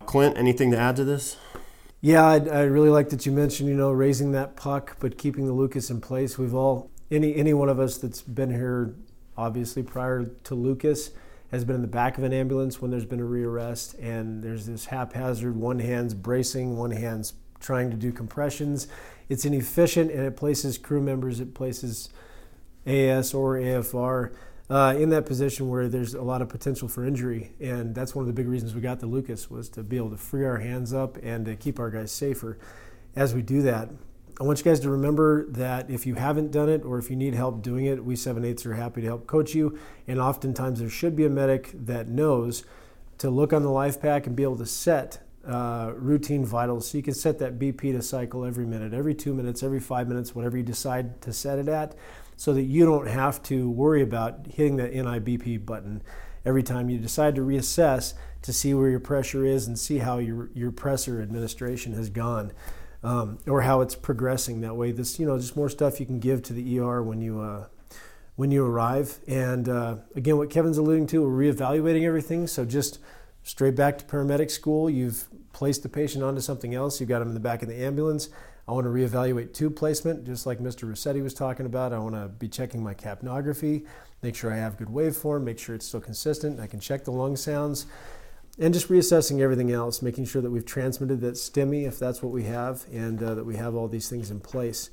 Clint, 0.05 0.37
anything 0.39 0.71
to 0.71 0.79
add 0.79 0.95
to 0.97 1.05
this? 1.05 1.37
Yeah, 2.01 2.25
I, 2.25 2.37
I 2.37 2.63
really 2.63 2.91
like 2.91 3.09
that 3.09 3.27
you 3.27 3.33
mentioned 3.33 3.69
you 3.69 3.75
know 3.75 3.91
raising 3.91 4.31
that 4.33 4.55
puck, 4.55 4.97
but 5.01 5.19
keeping 5.19 5.47
the 5.47 5.53
Lucas 5.53 5.91
in 5.91 6.01
place. 6.01 6.39
We've 6.39 6.55
all 6.55 6.91
any 7.11 7.35
any 7.35 7.55
one 7.55 7.69
of 7.69 7.81
us 7.81 7.99
that's 7.99 8.23
been 8.23 8.51
here, 8.51 8.95
obviously 9.37 9.83
prior 9.83 10.27
to 10.45 10.55
Lucas 10.55 11.11
has 11.51 11.65
been 11.65 11.77
in 11.77 11.83
the 11.83 11.89
back 11.89 12.19
of 12.19 12.25
an 12.25 12.33
ambulance 12.33 12.81
when 12.81 12.91
there's 12.91 13.05
been 13.05 13.21
a 13.21 13.25
rearrest, 13.25 13.95
and 14.03 14.43
there's 14.43 14.67
this 14.67 14.87
haphazard 14.87 15.57
one 15.57 15.79
hand's 15.79 16.15
bracing, 16.15 16.77
one 16.77 16.91
hand's 16.91 17.35
trying 17.61 17.91
to 17.91 17.97
do 17.97 18.13
compressions. 18.13 18.89
It's 19.29 19.45
inefficient 19.45 20.11
and 20.11 20.21
it 20.21 20.37
places 20.37 20.79
crew 20.79 21.01
members, 21.01 21.41
it 21.41 21.55
places 21.55 22.09
AS 22.87 23.35
or 23.35 23.57
AFR 23.57 24.33
uh, 24.69 24.95
in 24.99 25.11
that 25.11 25.27
position 25.27 25.69
where 25.69 25.89
there's 25.89 26.15
a 26.15 26.23
lot 26.23 26.43
of 26.43 26.49
potential 26.49 26.89
for 26.89 27.05
injury. 27.05 27.53
And 27.61 27.95
that's 27.95 28.15
one 28.15 28.23
of 28.23 28.27
the 28.27 28.33
big 28.33 28.49
reasons 28.49 28.75
we 28.75 28.81
got 28.81 29.01
the 29.01 29.07
Lucas 29.07 29.51
was 29.51 29.69
to 29.71 29.83
be 29.83 29.97
able 29.97 30.11
to 30.11 30.17
free 30.17 30.45
our 30.45 30.59
hands 30.59 30.93
up 30.93 31.17
and 31.23 31.45
to 31.47 31.57
keep 31.57 31.79
our 31.79 31.91
guys 31.91 32.13
safer 32.13 32.59
as 33.15 33.35
we 33.35 33.43
do 33.43 33.63
that. 33.63 33.91
I 34.39 34.45
want 34.45 34.59
you 34.59 34.65
guys 34.65 34.81
to 34.81 34.91
remember 34.91 35.47
that 35.53 35.89
if 35.91 36.05
you 36.05 36.15
haven't 36.15 36.51
done 36.51 36.69
it 36.69 36.85
or 36.85 36.99
if 36.99 37.09
you 37.09 37.17
need 37.17 37.35
help 37.35 37.63
doing 37.63 37.87
it, 37.87 38.05
we 38.05 38.17
7 38.17 38.43
8s 38.43 38.67
are 38.67 38.75
happy 38.75 39.01
to 39.01 39.07
help 39.07 39.27
coach 39.27 39.55
you. 39.55 39.79
And 40.07 40.21
oftentimes 40.21 40.81
there 40.81 40.91
should 40.91 41.17
be 41.17 41.25
a 41.25 41.31
medic 41.31 41.71
that 41.73 42.09
knows 42.09 42.65
to 43.17 43.31
look 43.31 43.55
on 43.55 43.63
the 43.63 43.71
LifePak 43.71 44.27
and 44.27 44.37
be 44.37 44.43
able 44.43 44.59
to 44.59 44.67
set 44.67 45.21
uh, 45.47 45.93
routine 45.95 46.45
vitals. 46.45 46.91
So 46.91 46.99
you 46.99 47.03
can 47.03 47.15
set 47.15 47.39
that 47.39 47.59
BP 47.59 47.93
to 47.93 48.03
cycle 48.03 48.45
every 48.45 48.67
minute, 48.67 48.93
every 48.93 49.15
two 49.15 49.33
minutes, 49.33 49.63
every 49.63 49.81
five 49.81 50.07
minutes, 50.07 50.35
whatever 50.35 50.59
you 50.59 50.63
decide 50.63 51.23
to 51.23 51.33
set 51.33 51.59
it 51.59 51.69
at, 51.69 51.95
so 52.37 52.53
that 52.53 52.65
you 52.65 52.85
don't 52.85 53.07
have 53.07 53.43
to 53.45 53.71
worry 53.71 54.03
about 54.03 54.49
hitting 54.49 54.77
that 54.77 54.93
NIBP 54.93 55.65
button 55.65 56.03
every 56.45 56.63
time 56.63 56.91
you 56.91 56.99
decide 56.99 57.35
to 57.37 57.41
reassess 57.41 58.13
to 58.43 58.53
see 58.53 58.75
where 58.75 58.91
your 58.91 59.01
pressure 59.01 59.47
is 59.47 59.67
and 59.67 59.79
see 59.79 59.99
how 59.99 60.19
your, 60.19 60.51
your 60.53 60.71
pressor 60.71 61.23
administration 61.23 61.95
has 61.95 62.11
gone 62.11 62.53
um, 63.07 63.39
or 63.47 63.63
how 63.63 63.83
it's 63.83 63.95
progressing 63.95 64.63
that 64.63 64.75
way. 64.75 64.91
This, 64.91 65.21
you 65.21 65.27
know, 65.27 65.39
just 65.39 65.57
more 65.57 65.69
stuff 65.69 66.01
you 66.01 66.07
can 66.07 66.19
give 66.19 66.43
to 66.43 66.53
the 66.53 66.81
ER 66.81 67.05
when 67.05 67.21
you 67.21 67.41
uh, 67.41 67.67
when 68.35 68.51
you 68.51 68.67
arrive. 68.67 69.21
And 69.29 69.69
uh, 69.69 69.99
again, 70.17 70.37
what 70.37 70.51
Kevin's 70.51 70.77
alluding 70.77 71.07
to, 71.09 71.23
we're 71.23 71.53
reevaluating 71.53 72.03
everything. 72.03 72.49
So 72.49 72.65
just 72.65 72.99
straight 73.45 73.77
back 73.77 73.99
to 73.99 74.05
paramedic 74.05 74.51
school. 74.51 74.91
You've 74.91 75.25
placed 75.53 75.85
the 75.85 75.89
patient 75.89 76.25
onto 76.25 76.41
something 76.41 76.75
else. 76.75 76.99
You've 76.99 77.09
got 77.09 77.21
them 77.21 77.29
in 77.29 77.35
the 77.35 77.41
back 77.41 77.63
of 77.63 77.69
the 77.69 77.77
ambulance. 77.77 78.29
I 78.67 78.73
want 78.73 78.87
to 78.87 78.91
reevaluate 78.91 79.55
tube 79.55 79.77
placement, 79.77 80.27
just 80.27 80.45
like 80.45 80.59
Mr. 80.59 80.91
Ruscetti 80.91 81.23
was 81.23 81.33
talking 81.33 81.65
about. 81.65 81.93
I 81.93 82.01
want 82.01 82.17
to 82.17 82.27
be 82.27 82.49
checking 82.49 82.83
my 82.83 82.95
capnography, 82.95 83.87
make 84.23 84.35
sure 84.35 84.53
I 84.53 84.57
have 84.57 84.77
good 84.77 84.89
waveform, 84.89 85.45
make 85.45 85.61
sure 85.61 85.77
it's 85.77 85.87
still 85.87 86.01
consistent. 86.01 86.59
I 86.59 86.67
can 86.67 86.81
check 86.81 87.05
the 87.05 87.13
lung 87.13 87.37
sounds 87.37 87.87
and 88.59 88.73
just 88.73 88.89
reassessing 88.89 89.41
everything 89.41 89.71
else, 89.71 90.01
making 90.01 90.25
sure 90.25 90.41
that 90.41 90.51
we've 90.51 90.65
transmitted 90.65 91.21
that 91.21 91.35
STEMI 91.35 91.87
if 91.87 91.99
that's 91.99 92.23
what 92.23 92.33
we 92.33 92.45
have, 92.45 92.85
and 92.93 93.23
uh, 93.23 93.35
that 93.35 93.45
we 93.45 93.57
have 93.57 93.75
all 93.75 93.89
these 93.89 94.09
things 94.09 94.31
in 94.31 94.41
place. 94.41 94.91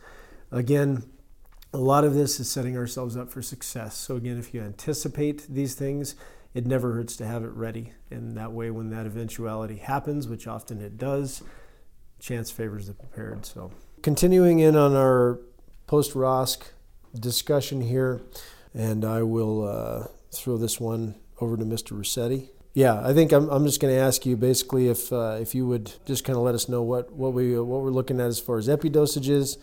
Again, 0.52 1.04
a 1.74 1.78
lot 1.78 2.04
of 2.04 2.14
this 2.14 2.40
is 2.40 2.52
setting 2.52 2.78
ourselves 2.78 3.18
up 3.18 3.32
for 3.32 3.42
success. 3.42 3.98
So, 3.98 4.16
again, 4.16 4.38
if 4.38 4.54
you 4.54 4.62
anticipate 4.62 5.48
these 5.50 5.74
things, 5.74 6.16
it 6.54 6.68
never 6.68 6.94
hurts 6.94 7.16
to 7.18 7.26
have 7.26 7.44
it 7.44 7.52
ready. 7.52 7.94
And 8.12 8.38
that 8.38 8.52
way, 8.52 8.70
when 8.70 8.90
that 8.92 9.06
eventuality 9.06 9.78
happens, 9.78 10.28
which 10.28 10.46
often 10.46 10.82
it 10.82 10.98
does, 10.98 11.42
chance 12.20 12.52
favors 12.52 12.88
the 12.88 12.94
prepared. 12.94 13.46
So, 13.46 13.72
continuing 14.04 14.60
in 14.60 14.76
on 14.76 14.96
our 14.96 15.40
post 15.88 16.14
ROSC 16.14 16.64
discussion 17.20 17.82
here, 17.82 18.22
and 18.74 19.04
I 19.04 19.24
will 19.24 19.68
uh, 19.68 20.08
throw 20.32 20.58
this 20.58 20.80
one 20.80 21.16
over 21.40 21.58
to 21.58 21.66
Mr. 21.66 21.98
Ruscetti. 21.98 22.50
Yeah, 22.74 23.06
I 23.06 23.14
think 23.14 23.32
I'm, 23.32 23.50
I'm 23.50 23.66
just 23.66 23.80
going 23.80 23.94
to 23.94 24.00
ask 24.00 24.26
you 24.26 24.36
basically 24.36 24.88
if 24.88 25.14
uh, 25.14 25.38
if 25.40 25.54
you 25.54 25.68
would 25.68 25.94
just 26.06 26.24
kind 26.24 26.38
of 26.38 26.44
let 26.44 26.56
us 26.56 26.68
know 26.68 26.82
what 26.82 27.12
what 27.14 27.34
we 27.34 27.58
what 27.60 27.82
we're 27.82 27.92
looking 27.92 28.20
at 28.20 28.28
as 28.28 28.40
far 28.40 28.58
as 28.58 28.68
epi 28.68 28.90
dosages, 28.90 29.58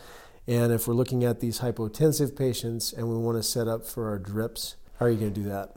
and 0.47 0.73
if 0.73 0.87
we're 0.87 0.95
looking 0.95 1.25
at 1.25 1.41
these 1.41 1.59
hypotensive 1.59 2.37
patients 2.37 2.93
and 2.93 3.09
we 3.09 3.17
want 3.17 3.37
to 3.37 3.43
set 3.43 3.67
up 3.67 3.85
for 3.85 4.09
our 4.09 4.19
drips, 4.19 4.77
how 4.99 5.07
are 5.07 5.11
you 5.11 5.19
going 5.19 5.35
to 5.35 5.41
do 5.41 5.49
that? 5.49 5.75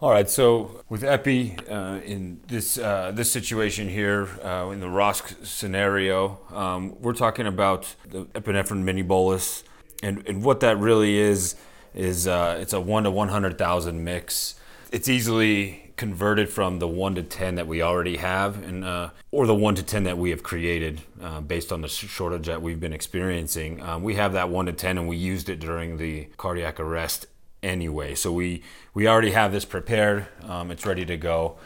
All 0.00 0.10
right, 0.10 0.28
so 0.28 0.82
with 0.88 1.04
epi 1.04 1.56
uh, 1.68 1.98
in 1.98 2.40
this 2.48 2.78
uh, 2.78 3.12
this 3.14 3.30
situation 3.30 3.88
here 3.88 4.28
uh, 4.42 4.70
in 4.70 4.80
the 4.80 4.88
ROSC 4.88 5.46
scenario, 5.46 6.40
um, 6.50 6.96
we're 7.00 7.12
talking 7.12 7.46
about 7.46 7.94
the 8.08 8.24
epinephrine 8.26 8.82
mini 8.82 9.02
bolus, 9.02 9.62
and 10.02 10.26
and 10.26 10.42
what 10.42 10.58
that 10.60 10.78
really 10.78 11.16
is 11.16 11.54
is 11.94 12.26
uh, 12.26 12.58
it's 12.60 12.72
a 12.72 12.80
one 12.80 13.04
to 13.04 13.10
one 13.12 13.28
hundred 13.28 13.56
thousand 13.56 14.02
mix. 14.02 14.56
It's 14.90 15.08
easily 15.08 15.89
converted 16.00 16.48
from 16.48 16.78
the 16.78 16.88
1 16.88 17.16
to 17.16 17.22
10 17.22 17.56
that 17.56 17.66
we 17.66 17.82
already 17.82 18.16
have 18.16 18.62
and 18.64 18.86
uh, 18.86 19.10
or 19.30 19.46
the 19.46 19.54
1 19.54 19.74
to 19.74 19.82
10 19.82 20.04
that 20.04 20.16
we 20.16 20.30
have 20.30 20.42
created 20.42 21.02
uh, 21.22 21.42
based 21.42 21.70
on 21.70 21.82
the 21.82 21.88
shortage 21.88 22.46
that 22.46 22.62
we've 22.62 22.80
been 22.80 22.94
experiencing. 22.94 23.82
Um, 23.82 24.02
we 24.02 24.14
have 24.14 24.32
that 24.32 24.48
1 24.48 24.64
to 24.64 24.72
10 24.72 24.96
and 24.96 25.06
we 25.06 25.18
used 25.18 25.50
it 25.50 25.60
during 25.60 25.98
the 25.98 26.24
cardiac 26.38 26.80
arrest 26.80 27.26
anyway. 27.62 28.14
So 28.14 28.32
we 28.32 28.62
we 28.94 29.06
already 29.06 29.32
have 29.32 29.52
this 29.52 29.66
prepared 29.66 30.26
um, 30.48 30.70
it's 30.70 30.86
ready 30.86 31.04
to 31.04 31.18
go. 31.18 31.58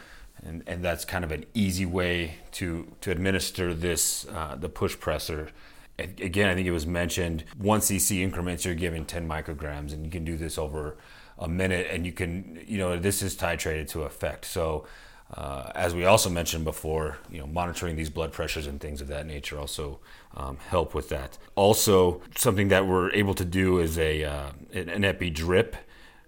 And, 0.43 0.63
and 0.67 0.83
that's 0.83 1.05
kind 1.05 1.23
of 1.23 1.31
an 1.31 1.45
easy 1.53 1.85
way 1.85 2.39
to 2.59 2.91
to 2.99 3.11
administer 3.11 3.73
this 3.73 4.27
uh, 4.27 4.57
the 4.59 4.67
push 4.67 4.97
pressor. 4.97 5.51
Again 5.97 6.49
i 6.49 6.53
think 6.55 6.67
it 6.67 6.73
was 6.73 6.85
mentioned 6.85 7.45
1 7.57 7.79
cc 7.79 8.21
increments 8.21 8.65
you're 8.65 8.75
given 8.75 9.05
10 9.05 9.29
micrograms 9.29 9.93
and 9.93 10.03
you 10.03 10.11
can 10.11 10.25
do 10.25 10.35
this 10.35 10.57
over 10.57 10.97
a 11.37 11.47
minute, 11.47 11.87
and 11.89 12.05
you 12.05 12.11
can, 12.11 12.63
you 12.65 12.77
know, 12.77 12.97
this 12.97 13.21
is 13.21 13.35
titrated 13.35 13.89
to 13.89 14.03
effect. 14.03 14.45
So, 14.45 14.85
uh, 15.33 15.71
as 15.75 15.93
we 15.95 16.05
also 16.05 16.29
mentioned 16.29 16.63
before, 16.63 17.17
you 17.31 17.39
know, 17.39 17.47
monitoring 17.47 17.95
these 17.95 18.09
blood 18.09 18.31
pressures 18.31 18.67
and 18.67 18.79
things 18.79 19.01
of 19.01 19.07
that 19.07 19.25
nature 19.25 19.57
also 19.59 19.99
um, 20.35 20.57
help 20.69 20.93
with 20.93 21.09
that. 21.09 21.37
Also, 21.55 22.21
something 22.37 22.69
that 22.69 22.87
we're 22.87 23.11
able 23.11 23.33
to 23.33 23.45
do 23.45 23.79
is 23.79 23.97
a 23.97 24.23
uh, 24.23 24.49
an 24.73 25.03
epi 25.03 25.29
drip. 25.29 25.75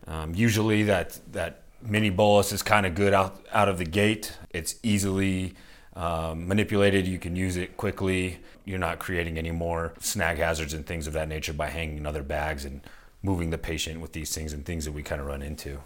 Um, 0.08 0.34
usually, 0.34 0.84
that 0.84 1.20
that 1.32 1.64
mini 1.82 2.10
bolus 2.10 2.52
is 2.52 2.64
kind 2.64 2.86
of 2.86 2.96
good 2.96 3.14
out 3.14 3.46
out 3.54 3.70
of 3.70 3.78
the 3.78 3.86
gate. 3.86 4.38
It's 4.50 4.76
easily 4.84 5.54
um, 5.96 6.48
manipulated. 6.48 7.08
You 7.08 7.20
can 7.20 7.36
use 7.36 7.56
it 7.56 7.78
quickly. 7.78 8.40
You're 8.66 8.80
not 8.80 9.00
creating 9.00 9.38
any 9.38 9.52
more 9.52 9.94
snag 10.00 10.38
hazards 10.38 10.74
and 10.74 10.86
things 10.86 11.08
of 11.08 11.14
that 11.14 11.28
nature 11.28 11.54
by 11.54 11.68
hanging 11.68 12.06
other 12.06 12.24
bags 12.24 12.66
and 12.66 12.82
moving 13.22 13.50
the 13.50 13.58
patient 13.58 14.00
with 14.02 14.14
these 14.14 14.34
things 14.34 14.54
and 14.54 14.66
things 14.66 14.86
that 14.86 14.92
we 14.92 15.04
kind 15.04 15.20
of 15.20 15.28
run 15.28 15.42
into. 15.42 15.80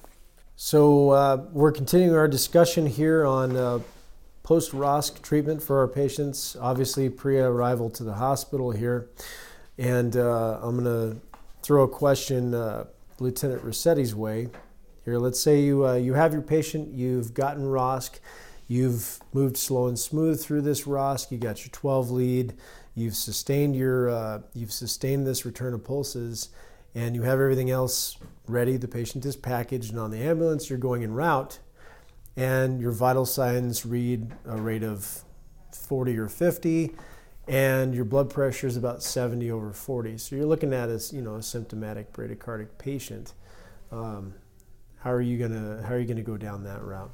So 0.55 1.11
uh, 1.11 1.45
we're 1.51 1.71
continuing 1.71 2.15
our 2.15 2.27
discussion 2.27 2.85
here 2.85 3.25
on 3.25 3.57
uh, 3.57 3.79
post 4.43 4.71
ROSC 4.71 5.21
treatment 5.21 5.63
for 5.63 5.79
our 5.79 5.87
patients, 5.87 6.55
obviously 6.59 7.09
pre-arrival 7.09 7.89
to 7.91 8.03
the 8.03 8.13
hospital 8.13 8.71
here. 8.71 9.09
And 9.77 10.15
uh, 10.15 10.59
I'm 10.61 10.83
going 10.83 10.85
to 10.85 11.19
throw 11.61 11.83
a 11.83 11.87
question 11.87 12.53
uh, 12.53 12.85
Lieutenant 13.19 13.63
Ruscetti's 13.63 14.13
way. 14.13 14.49
Here, 15.05 15.17
let's 15.17 15.39
say 15.39 15.61
you, 15.61 15.87
uh, 15.87 15.95
you 15.95 16.13
have 16.13 16.33
your 16.33 16.43
patient, 16.43 16.93
you've 16.93 17.33
gotten 17.33 17.63
ROSC, 17.63 18.19
you've 18.67 19.19
moved 19.33 19.57
slow 19.57 19.87
and 19.87 19.97
smooth 19.97 20.39
through 20.39 20.61
this 20.61 20.83
ROSC, 20.83 21.31
you 21.31 21.37
got 21.39 21.61
your 21.61 21.71
12 21.71 22.11
lead, 22.11 22.53
you've 22.93 23.15
sustained 23.15 23.75
your, 23.75 24.09
uh, 24.09 24.41
you've 24.53 24.71
sustained 24.71 25.25
this 25.25 25.43
return 25.43 25.73
of 25.73 25.83
pulses, 25.83 26.49
and 26.93 27.15
you 27.15 27.23
have 27.23 27.39
everything 27.39 27.69
else 27.69 28.17
ready. 28.47 28.77
The 28.77 28.87
patient 28.87 29.25
is 29.25 29.35
packaged 29.35 29.91
and 29.91 29.99
on 29.99 30.11
the 30.11 30.19
ambulance, 30.19 30.69
you're 30.69 30.79
going 30.79 31.03
en 31.03 31.13
route, 31.13 31.59
and 32.35 32.81
your 32.81 32.91
vital 32.91 33.25
signs 33.25 33.85
read 33.85 34.31
a 34.45 34.59
rate 34.59 34.83
of 34.83 35.23
40 35.73 36.17
or 36.17 36.27
50, 36.27 36.95
and 37.47 37.93
your 37.93 38.05
blood 38.05 38.29
pressure 38.29 38.67
is 38.67 38.77
about 38.77 39.03
70 39.03 39.49
over 39.51 39.73
40. 39.73 40.17
So 40.17 40.35
you're 40.35 40.45
looking 40.45 40.73
at 40.73 40.89
as 40.89 41.11
you 41.11 41.21
know 41.21 41.35
a 41.35 41.43
symptomatic 41.43 42.13
bradycardic 42.13 42.77
patient. 42.77 43.33
Um, 43.91 44.35
how 44.99 45.11
are 45.11 45.21
you 45.21 45.37
gonna 45.37 45.83
how 45.85 45.95
are 45.95 45.99
you 45.99 46.05
gonna 46.05 46.21
go 46.21 46.37
down 46.37 46.63
that 46.63 46.81
route? 46.83 47.11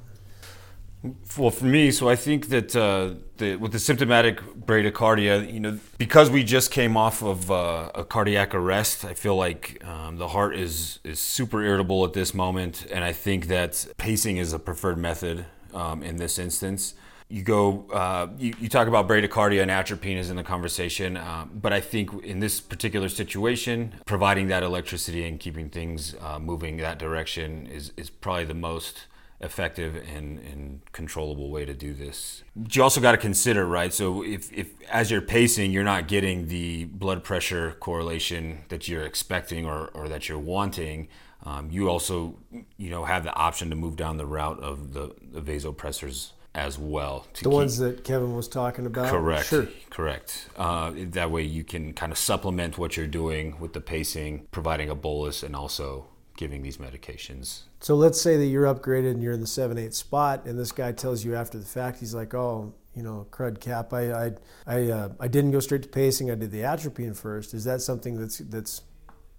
Well, 1.36 1.50
for 1.50 1.66
me, 1.66 1.92
so 1.92 2.08
I 2.08 2.16
think 2.16 2.48
that 2.48 2.74
uh, 2.74 3.14
the, 3.36 3.54
with 3.54 3.70
the 3.70 3.78
symptomatic 3.78 4.40
bradycardia, 4.40 5.52
you 5.52 5.60
know, 5.60 5.78
because 5.96 6.28
we 6.28 6.42
just 6.42 6.72
came 6.72 6.96
off 6.96 7.22
of 7.22 7.50
uh, 7.50 7.92
a 7.94 8.04
cardiac 8.04 8.52
arrest, 8.52 9.04
I 9.04 9.14
feel 9.14 9.36
like 9.36 9.82
um, 9.86 10.16
the 10.16 10.28
heart 10.28 10.56
is 10.56 10.98
is 11.04 11.20
super 11.20 11.62
irritable 11.62 12.04
at 12.04 12.14
this 12.14 12.34
moment, 12.34 12.86
and 12.90 13.04
I 13.04 13.12
think 13.12 13.46
that 13.46 13.86
pacing 13.96 14.38
is 14.38 14.52
a 14.52 14.58
preferred 14.58 14.98
method 14.98 15.46
um, 15.72 16.02
in 16.02 16.16
this 16.16 16.36
instance. 16.36 16.94
You 17.28 17.42
go, 17.42 17.86
uh, 17.92 18.28
you, 18.38 18.54
you, 18.58 18.68
talk 18.70 18.88
about 18.88 19.06
bradycardia 19.06 19.60
and 19.60 19.70
atropine 19.70 20.16
is 20.16 20.30
in 20.30 20.36
the 20.36 20.42
conversation, 20.42 21.18
uh, 21.18 21.44
but 21.52 21.74
I 21.74 21.80
think 21.80 22.24
in 22.24 22.40
this 22.40 22.58
particular 22.58 23.10
situation, 23.10 23.92
providing 24.06 24.48
that 24.48 24.62
electricity 24.62 25.28
and 25.28 25.38
keeping 25.38 25.68
things 25.68 26.16
uh, 26.22 26.38
moving 26.38 26.78
that 26.78 26.98
direction 26.98 27.66
is 27.66 27.92
is 27.96 28.10
probably 28.10 28.46
the 28.46 28.54
most 28.54 29.06
effective 29.40 29.94
and, 29.94 30.38
and 30.40 30.80
controllable 30.92 31.50
way 31.50 31.64
to 31.64 31.74
do 31.74 31.94
this. 31.94 32.42
But 32.56 32.74
you 32.74 32.82
also 32.82 33.00
got 33.00 33.12
to 33.12 33.18
consider, 33.18 33.66
right? 33.66 33.92
So 33.92 34.24
if, 34.24 34.52
if 34.52 34.68
as 34.90 35.10
you're 35.10 35.20
pacing, 35.20 35.70
you're 35.70 35.84
not 35.84 36.08
getting 36.08 36.48
the 36.48 36.86
blood 36.86 37.22
pressure 37.22 37.76
correlation 37.78 38.64
that 38.68 38.88
you're 38.88 39.04
expecting 39.04 39.64
or, 39.64 39.88
or 39.94 40.08
that 40.08 40.28
you're 40.28 40.38
wanting, 40.38 41.08
um, 41.44 41.70
you 41.70 41.88
also 41.88 42.36
you 42.76 42.90
know 42.90 43.04
have 43.04 43.22
the 43.22 43.32
option 43.34 43.70
to 43.70 43.76
move 43.76 43.96
down 43.96 44.16
the 44.16 44.26
route 44.26 44.58
of 44.60 44.92
the, 44.92 45.14
the 45.32 45.40
vasopressors 45.40 46.32
as 46.54 46.78
well. 46.78 47.26
the 47.34 47.40
keep, 47.40 47.52
ones 47.52 47.78
that 47.78 48.02
Kevin 48.02 48.34
was 48.34 48.48
talking 48.48 48.86
about. 48.86 49.08
Correct. 49.10 49.46
Sure. 49.46 49.68
Correct. 49.90 50.48
Uh, 50.56 50.92
that 50.96 51.30
way 51.30 51.42
you 51.42 51.62
can 51.62 51.92
kind 51.92 52.10
of 52.10 52.18
supplement 52.18 52.76
what 52.76 52.96
you're 52.96 53.06
doing 53.06 53.60
with 53.60 53.72
the 53.72 53.80
pacing, 53.80 54.48
providing 54.50 54.90
a 54.90 54.94
bolus, 54.96 55.44
and 55.44 55.54
also 55.54 56.06
giving 56.38 56.62
these 56.62 56.78
medications. 56.78 57.62
So 57.80 57.96
let's 57.96 58.18
say 58.18 58.38
that 58.38 58.46
you're 58.46 58.72
upgraded 58.72 59.10
and 59.10 59.22
you're 59.22 59.34
in 59.34 59.42
the 59.42 59.46
seven 59.46 59.76
eight 59.76 59.92
spot, 59.92 60.46
and 60.46 60.58
this 60.58 60.72
guy 60.72 60.92
tells 60.92 61.24
you 61.24 61.34
after 61.34 61.58
the 61.58 61.66
fact, 61.66 61.98
he's 62.00 62.14
like, 62.14 62.32
"Oh, 62.32 62.72
you 62.94 63.02
know, 63.02 63.26
crud 63.30 63.60
cap, 63.60 63.92
I 63.92 64.12
I 64.12 64.32
I, 64.66 64.90
uh, 64.90 65.08
I 65.20 65.28
didn't 65.28 65.50
go 65.50 65.60
straight 65.60 65.82
to 65.82 65.88
pacing. 65.88 66.30
I 66.30 66.36
did 66.36 66.50
the 66.50 66.64
atropine 66.64 67.14
first. 67.14 67.52
Is 67.52 67.64
that 67.64 67.82
something 67.82 68.18
that's 68.18 68.38
that's 68.38 68.82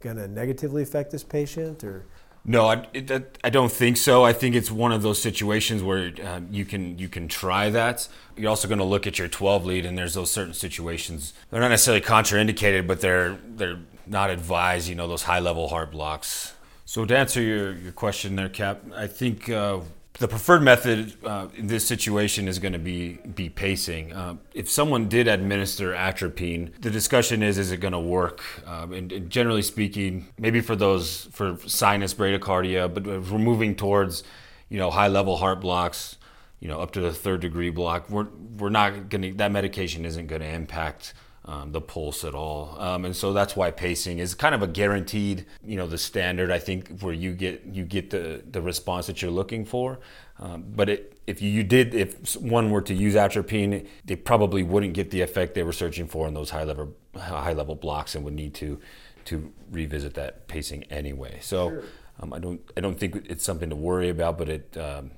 going 0.01 0.17
to 0.17 0.27
negatively 0.27 0.83
affect 0.83 1.11
this 1.11 1.23
patient, 1.23 1.83
or? 1.83 2.05
No, 2.45 2.67
I, 2.67 2.87
it, 2.93 3.37
I 3.43 3.49
don't 3.49 3.71
think 3.71 3.97
so. 3.97 4.23
I 4.23 4.31
think 4.31 4.55
it's 4.55 4.71
one 4.71 4.93
of 4.93 5.01
those 5.01 5.21
situations 5.21 5.83
where 5.83 6.13
uh, 6.23 6.39
you 6.49 6.63
can 6.63 6.97
you 6.97 7.09
can 7.09 7.27
try 7.27 7.69
that. 7.69 8.07
You're 8.37 8.49
also 8.49 8.67
going 8.67 8.79
to 8.79 8.85
look 8.85 9.07
at 9.07 9.19
your 9.19 9.27
12 9.27 9.65
lead, 9.65 9.85
and 9.85 9.97
there's 9.97 10.13
those 10.13 10.31
certain 10.31 10.53
situations. 10.53 11.33
They're 11.49 11.61
not 11.61 11.69
necessarily 11.69 12.01
contraindicated, 12.01 12.87
but 12.87 13.01
they're 13.01 13.37
they're 13.45 13.79
not 14.07 14.29
advised. 14.29 14.87
You 14.87 14.95
know, 14.95 15.07
those 15.07 15.23
high 15.23 15.39
level 15.39 15.67
heart 15.67 15.91
blocks 15.91 16.53
so 16.89 17.05
to 17.05 17.15
answer 17.15 17.39
your, 17.39 17.73
your 17.73 17.91
question 17.91 18.35
there, 18.35 18.49
Cap, 18.49 18.81
I 18.95 19.05
think 19.05 19.47
uh, 19.47 19.81
the 20.13 20.27
preferred 20.27 20.63
method 20.63 21.13
uh, 21.23 21.47
in 21.55 21.67
this 21.67 21.85
situation 21.85 22.47
is 22.47 22.57
going 22.57 22.73
to 22.73 22.79
be 22.79 23.19
be 23.35 23.47
pacing. 23.47 24.11
Uh, 24.11 24.37
if 24.55 24.71
someone 24.71 25.07
did 25.07 25.27
administer 25.27 25.93
atropine, 25.93 26.73
the 26.81 26.89
discussion 26.89 27.43
is 27.43 27.59
is 27.59 27.71
it 27.71 27.77
going 27.77 27.91
to 27.91 27.99
work? 27.99 28.41
Um, 28.65 28.93
and, 28.93 29.11
and, 29.11 29.29
generally 29.29 29.61
speaking, 29.61 30.29
maybe 30.39 30.61
for 30.61 30.75
those 30.75 31.25
for 31.31 31.59
sinus 31.67 32.15
bradycardia, 32.15 32.91
but 32.91 33.05
if 33.05 33.29
we're 33.29 33.37
moving 33.37 33.75
towards 33.75 34.23
you 34.67 34.79
know 34.79 34.89
high 34.89 35.09
level 35.09 35.37
heart 35.37 35.61
blocks, 35.61 36.17
you 36.59 36.69
know 36.69 36.81
up 36.81 36.89
to 36.93 37.01
the 37.01 37.13
third 37.13 37.41
degree 37.41 37.69
block, 37.69 38.09
we're 38.09 38.29
we're 38.57 38.71
not 38.71 39.09
going 39.09 39.21
to 39.21 39.33
that 39.35 39.51
medication 39.51 40.05
isn't 40.05 40.25
going 40.25 40.41
to 40.41 40.47
impact 40.47 41.13
um, 41.49 41.71
the 41.71 41.81
pulse 41.81 42.23
at 42.23 42.35
all. 42.35 42.75
Um, 42.79 43.05
and 43.05 43.15
so 43.15 43.33
that's 43.33 43.55
why 43.55 43.71
pacing 43.71 44.19
is 44.19 44.35
kind 44.35 44.53
of 44.53 44.61
a 44.61 44.67
guaranteed, 44.67 45.47
you 45.65 45.77
know, 45.77 45.87
the 45.87 45.97
standard. 45.97 46.51
I 46.51 46.59
think 46.59 46.99
where 46.99 47.11
you 47.11 47.33
get 47.33 47.65
you 47.65 47.83
get 47.85 48.11
the 48.11 48.43
the 48.49 48.61
response 48.61 49.07
that 49.07 49.23
you're 49.23 49.31
looking 49.31 49.65
for. 49.65 49.99
Um, 50.37 50.63
but 50.67 50.89
it, 50.89 51.19
if 51.25 51.41
you, 51.41 51.49
you, 51.49 51.63
did, 51.63 51.93
if 51.93 52.35
one 52.37 52.69
were 52.69 52.81
to 52.83 52.93
use 52.93 53.15
atropine, 53.15 53.87
they 54.05 54.15
probably 54.15 54.63
wouldn't 54.63 54.93
get 54.93 55.11
the 55.11 55.21
effect 55.21 55.53
they 55.53 55.63
were 55.63 55.73
searching 55.73 56.07
for 56.07 56.27
in 56.27 56.33
those 56.33 56.51
high 56.51 56.63
level 56.63 56.95
high 57.17 57.53
level 57.53 57.75
blocks, 57.75 58.13
and 58.13 58.23
would 58.23 58.35
need 58.35 58.53
to 58.55 58.79
to 59.25 59.51
revisit 59.71 60.13
that 60.13 60.47
pacing 60.47 60.83
anyway. 60.83 61.39
So 61.41 61.69
sure. 61.69 61.83
Um, 62.19 62.31
I 62.31 62.37
don't 62.37 62.61
I 62.77 62.81
don't 62.81 62.99
think 62.99 63.25
it's 63.27 63.43
something 63.43 63.71
to 63.71 63.75
worry 63.75 64.09
about, 64.09 64.37
but 64.37 64.49
it 64.49 64.77
um, 64.77 65.11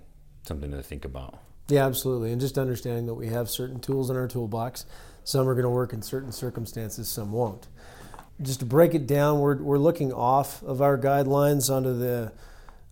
something 0.44 0.72
to 0.72 0.82
think 0.82 1.04
about. 1.04 1.40
Yeah, 1.68 1.86
absolutely, 1.86 2.32
and 2.32 2.40
just 2.40 2.58
understanding 2.58 3.06
that 3.08 3.16
we 3.16 3.28
have 3.28 3.50
certain 3.50 3.82
tools 3.82 4.10
in 4.10 4.16
our 4.16 4.28
toolbox 4.30 4.86
some 5.24 5.48
are 5.48 5.54
going 5.54 5.64
to 5.64 5.70
work 5.70 5.94
in 5.94 6.02
certain 6.02 6.32
circumstances, 6.32 7.08
some 7.08 7.32
won't. 7.32 7.68
just 8.42 8.60
to 8.60 8.66
break 8.66 8.94
it 8.94 9.08
down, 9.08 9.40
we're, 9.40 9.62
we're 9.62 9.78
looking 9.78 10.12
off 10.12 10.64
of 10.64 10.82
our 10.82 10.98
guidelines 10.98 11.74
onto 11.74 11.98
the, 11.98 12.32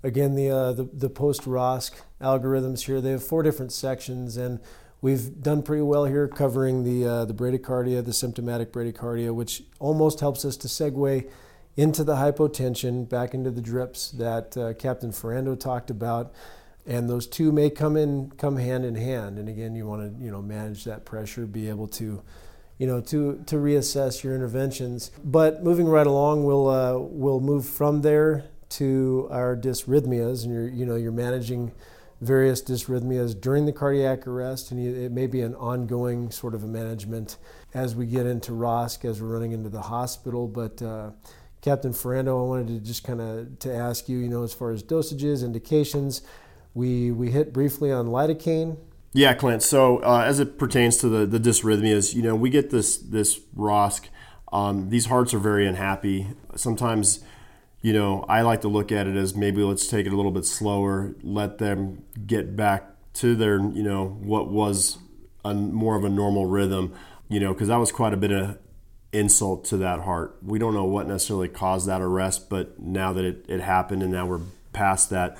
again, 0.03 0.35
the, 0.35 0.49
uh, 0.49 0.73
the, 0.73 0.89
the 0.93 1.09
post 1.09 1.43
ROSC 1.43 1.91
algorithms 2.21 2.85
here. 2.85 3.01
They 3.01 3.11
have 3.11 3.23
four 3.23 3.43
different 3.43 3.71
sections, 3.71 4.37
and 4.37 4.59
we've 5.01 5.41
done 5.41 5.63
pretty 5.63 5.81
well 5.81 6.05
here 6.05 6.27
covering 6.27 6.83
the, 6.83 7.07
uh, 7.07 7.25
the 7.25 7.33
bradycardia, 7.33 8.05
the 8.05 8.13
symptomatic 8.13 8.71
bradycardia, 8.71 9.33
which 9.33 9.63
almost 9.79 10.19
helps 10.19 10.45
us 10.45 10.57
to 10.57 10.67
segue 10.67 11.29
into 11.77 12.03
the 12.03 12.15
hypotension, 12.15 13.07
back 13.07 13.33
into 13.33 13.49
the 13.49 13.61
drips 13.61 14.11
that 14.11 14.57
uh, 14.57 14.73
Captain 14.73 15.11
Ferando 15.11 15.57
talked 15.57 15.89
about. 15.89 16.33
And 16.89 17.07
those 17.07 17.27
two 17.27 17.51
may 17.51 17.69
come 17.69 17.95
in, 17.95 18.31
come 18.31 18.57
hand 18.57 18.83
in 18.83 18.95
hand. 18.95 19.37
And 19.37 19.47
again, 19.47 19.75
you 19.75 19.85
want 19.85 20.01
to, 20.01 20.23
you 20.23 20.31
know, 20.31 20.41
manage 20.41 20.85
that 20.85 21.05
pressure, 21.05 21.45
be 21.45 21.69
able 21.69 21.87
to, 21.89 22.23
you 22.79 22.87
know, 22.87 22.99
to, 22.99 23.43
to 23.45 23.55
reassess 23.57 24.23
your 24.23 24.33
interventions. 24.33 25.11
But 25.23 25.63
moving 25.63 25.87
right 25.87 26.07
along, 26.07 26.45
we'll, 26.45 26.67
uh, 26.67 26.97
we'll 26.97 27.41
move 27.41 27.67
from 27.67 28.01
there 28.01 28.45
to 28.69 29.27
our 29.29 29.55
dysrhythmias, 29.55 30.43
and 30.43 30.51
you're, 30.51 30.67
you 30.67 30.83
know, 30.83 30.95
you're 30.95 31.11
managing 31.11 31.71
various 32.21 32.59
dysrhythmias 32.59 33.39
during 33.39 33.67
the 33.67 33.71
cardiac 33.71 34.25
arrest, 34.25 34.71
and 34.71 34.79
it 34.79 35.11
may 35.11 35.27
be 35.27 35.41
an 35.41 35.53
ongoing 35.55 36.31
sort 36.31 36.55
of 36.55 36.63
a 36.63 36.67
management 36.67 37.37
as 37.75 37.95
we 37.95 38.07
get 38.07 38.25
into 38.25 38.51
ROSC, 38.51 39.05
as 39.05 39.21
we're 39.21 39.29
running 39.29 39.51
into 39.51 39.69
the 39.69 39.81
hospital. 39.81 40.47
But 40.47 40.81
uh, 40.81 41.11
Captain 41.61 41.93
Ferando, 41.93 42.43
I 42.43 42.47
wanted 42.47 42.67
to 42.67 42.79
just 42.79 43.03
kind 43.03 43.21
of 43.21 43.59
to 43.59 43.73
ask 43.73 44.09
you, 44.09 44.17
you 44.17 44.27
know, 44.27 44.43
as 44.43 44.53
far 44.53 44.71
as 44.71 44.83
dosages, 44.83 45.43
indications, 45.43 46.23
we 46.73 47.11
we 47.11 47.31
hit 47.31 47.53
briefly 47.53 47.91
on 47.91 48.07
lidocaine. 48.07 48.77
Yeah, 49.13 49.33
Clint. 49.33 49.63
So 49.63 49.97
uh, 49.97 50.23
as 50.25 50.39
it 50.39 50.57
pertains 50.57 50.97
to 50.97 51.09
the 51.09 51.25
the 51.25 51.39
dysrhythmias, 51.39 52.13
you 52.13 52.21
know, 52.21 52.35
we 52.35 52.49
get 52.49 52.69
this 52.69 52.97
this 52.97 53.39
ROSC. 53.55 54.09
Um, 54.51 54.89
these 54.89 55.05
hearts 55.07 55.33
are 55.33 55.39
very 55.39 55.67
unhappy. 55.67 56.27
Sometimes, 56.55 57.23
you 57.81 57.93
know, 57.93 58.25
I 58.27 58.41
like 58.41 58.61
to 58.61 58.67
look 58.67 58.91
at 58.91 59.07
it 59.07 59.15
as 59.15 59.35
maybe 59.35 59.61
let's 59.61 59.87
take 59.87 60.07
it 60.07 60.13
a 60.13 60.15
little 60.15 60.31
bit 60.31 60.45
slower, 60.45 61.15
let 61.21 61.59
them 61.59 62.03
get 62.25 62.55
back 62.55 62.89
to 63.15 63.35
their, 63.35 63.59
you 63.59 63.83
know, 63.83 64.17
what 64.21 64.49
was 64.49 64.97
a 65.45 65.53
more 65.53 65.95
of 65.95 66.03
a 66.03 66.09
normal 66.09 66.45
rhythm, 66.45 66.93
you 67.27 67.39
know, 67.39 67.53
because 67.53 67.67
that 67.67 67.77
was 67.77 67.91
quite 67.91 68.13
a 68.13 68.17
bit 68.17 68.31
of 68.31 68.57
insult 69.11 69.65
to 69.65 69.77
that 69.77 70.01
heart. 70.01 70.37
We 70.43 70.59
don't 70.59 70.73
know 70.73 70.85
what 70.85 71.07
necessarily 71.07 71.47
caused 71.47 71.87
that 71.87 72.01
arrest, 72.01 72.49
but 72.49 72.79
now 72.79 73.13
that 73.13 73.25
it, 73.25 73.45
it 73.47 73.61
happened 73.61 74.03
and 74.03 74.11
now 74.11 74.25
we're 74.25 74.41
past 74.73 75.09
that, 75.09 75.37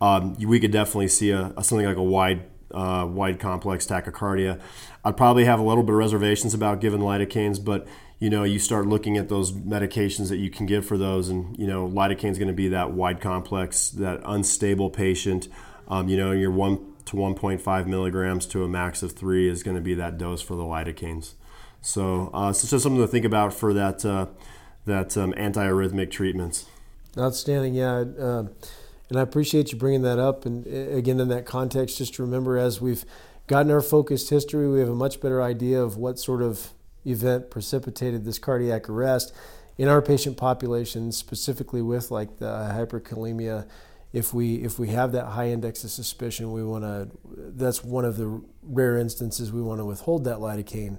um, 0.00 0.34
we 0.34 0.60
could 0.60 0.72
definitely 0.72 1.08
see 1.08 1.30
a, 1.30 1.52
a 1.56 1.64
something 1.64 1.86
like 1.86 1.96
a 1.96 2.02
wide 2.02 2.44
uh, 2.72 3.06
wide 3.08 3.38
complex 3.38 3.86
tachycardia. 3.86 4.60
I'd 5.04 5.16
probably 5.16 5.44
have 5.44 5.58
a 5.58 5.62
little 5.62 5.82
bit 5.82 5.92
of 5.92 5.98
reservations 5.98 6.54
about 6.54 6.80
giving 6.80 7.00
lidocaines, 7.00 7.62
but 7.62 7.86
you 8.18 8.28
know, 8.28 8.44
you 8.44 8.58
start 8.58 8.86
looking 8.86 9.16
at 9.16 9.28
those 9.28 9.50
medications 9.52 10.28
that 10.28 10.36
you 10.36 10.50
can 10.50 10.66
give 10.66 10.84
for 10.84 10.98
those, 10.98 11.28
and 11.28 11.58
you 11.58 11.66
know, 11.66 11.88
lidocaine 11.88 12.30
is 12.30 12.38
going 12.38 12.48
to 12.48 12.54
be 12.54 12.68
that 12.68 12.92
wide 12.92 13.20
complex, 13.20 13.90
that 13.90 14.20
unstable 14.24 14.90
patient. 14.90 15.48
Um, 15.88 16.08
you 16.08 16.16
know, 16.16 16.30
your 16.30 16.50
one 16.50 16.94
to 17.06 17.16
1.5 17.16 17.86
milligrams 17.86 18.46
to 18.46 18.62
a 18.62 18.68
max 18.68 19.02
of 19.02 19.12
three 19.12 19.48
is 19.48 19.62
going 19.62 19.74
to 19.74 19.80
be 19.80 19.94
that 19.94 20.18
dose 20.18 20.42
for 20.42 20.54
the 20.54 20.62
lidocaines. 20.62 21.32
So, 21.80 22.30
uh, 22.32 22.52
so 22.52 22.78
something 22.78 23.00
to 23.00 23.08
think 23.08 23.24
about 23.24 23.54
for 23.54 23.72
that 23.72 24.04
uh, 24.04 24.26
that 24.84 25.16
um, 25.16 25.32
antiarrhythmic 25.32 26.10
treatments. 26.10 26.66
Outstanding, 27.18 27.74
yeah. 27.74 28.04
Uh, 28.18 28.44
and 29.10 29.18
I 29.18 29.22
appreciate 29.22 29.72
you 29.72 29.78
bringing 29.78 30.02
that 30.02 30.18
up. 30.18 30.46
And 30.46 30.66
uh, 30.66 30.96
again, 30.96 31.20
in 31.20 31.28
that 31.28 31.44
context, 31.44 31.98
just 31.98 32.14
to 32.14 32.22
remember 32.22 32.56
as 32.56 32.80
we've 32.80 33.04
gotten 33.46 33.70
our 33.70 33.82
focused 33.82 34.30
history, 34.30 34.68
we 34.68 34.78
have 34.78 34.88
a 34.88 34.94
much 34.94 35.20
better 35.20 35.42
idea 35.42 35.82
of 35.82 35.96
what 35.96 36.18
sort 36.18 36.40
of 36.40 36.70
event 37.04 37.50
precipitated 37.50 38.24
this 38.24 38.38
cardiac 38.38 38.88
arrest 38.88 39.34
in 39.76 39.88
our 39.88 40.00
patient 40.00 40.36
population, 40.36 41.10
specifically 41.10 41.82
with 41.82 42.10
like 42.10 42.38
the 42.38 42.46
hyperkalemia. 42.46 43.68
If 44.12 44.34
we 44.34 44.56
if 44.56 44.78
we 44.78 44.88
have 44.88 45.12
that 45.12 45.26
high 45.26 45.48
index 45.48 45.84
of 45.84 45.90
suspicion, 45.90 46.52
we 46.52 46.64
want 46.64 46.84
to. 46.84 47.10
That's 47.24 47.84
one 47.84 48.04
of 48.04 48.16
the 48.16 48.42
rare 48.62 48.96
instances 48.96 49.52
we 49.52 49.62
want 49.62 49.80
to 49.80 49.84
withhold 49.84 50.24
that 50.24 50.38
lidocaine 50.38 50.98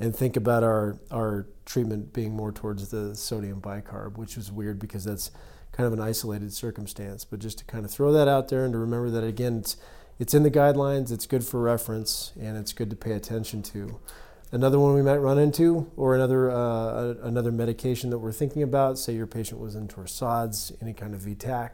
and 0.00 0.14
think 0.14 0.36
about 0.36 0.64
our 0.64 0.98
our 1.10 1.46
treatment 1.64 2.12
being 2.12 2.34
more 2.34 2.50
towards 2.50 2.88
the 2.88 3.14
sodium 3.14 3.60
bicarb, 3.60 4.16
which 4.16 4.36
is 4.36 4.50
weird 4.50 4.78
because 4.78 5.04
that's 5.04 5.30
kind 5.72 5.86
of 5.86 5.92
an 5.92 6.00
isolated 6.00 6.52
circumstance. 6.52 7.24
But 7.24 7.40
just 7.40 7.58
to 7.58 7.64
kind 7.64 7.84
of 7.84 7.90
throw 7.90 8.12
that 8.12 8.28
out 8.28 8.48
there 8.48 8.64
and 8.64 8.72
to 8.72 8.78
remember 8.78 9.10
that 9.10 9.24
again, 9.24 9.58
it's 9.58 9.76
it's 10.18 10.34
in 10.34 10.42
the 10.42 10.50
guidelines, 10.50 11.10
it's 11.10 11.26
good 11.26 11.44
for 11.44 11.60
reference, 11.60 12.32
and 12.40 12.56
it's 12.56 12.72
good 12.72 12.90
to 12.90 12.96
pay 12.96 13.12
attention 13.12 13.62
to. 13.64 13.98
Another 14.52 14.78
one 14.78 14.94
we 14.94 15.02
might 15.02 15.16
run 15.16 15.38
into, 15.38 15.90
or 15.96 16.14
another 16.14 16.50
uh, 16.50 17.14
another 17.22 17.50
medication 17.50 18.10
that 18.10 18.18
we're 18.18 18.32
thinking 18.32 18.62
about. 18.62 18.98
Say 18.98 19.14
your 19.14 19.26
patient 19.26 19.60
was 19.60 19.74
in 19.74 19.88
torsades, 19.88 20.72
any 20.82 20.92
kind 20.92 21.14
of 21.14 21.22
VTAC, 21.22 21.70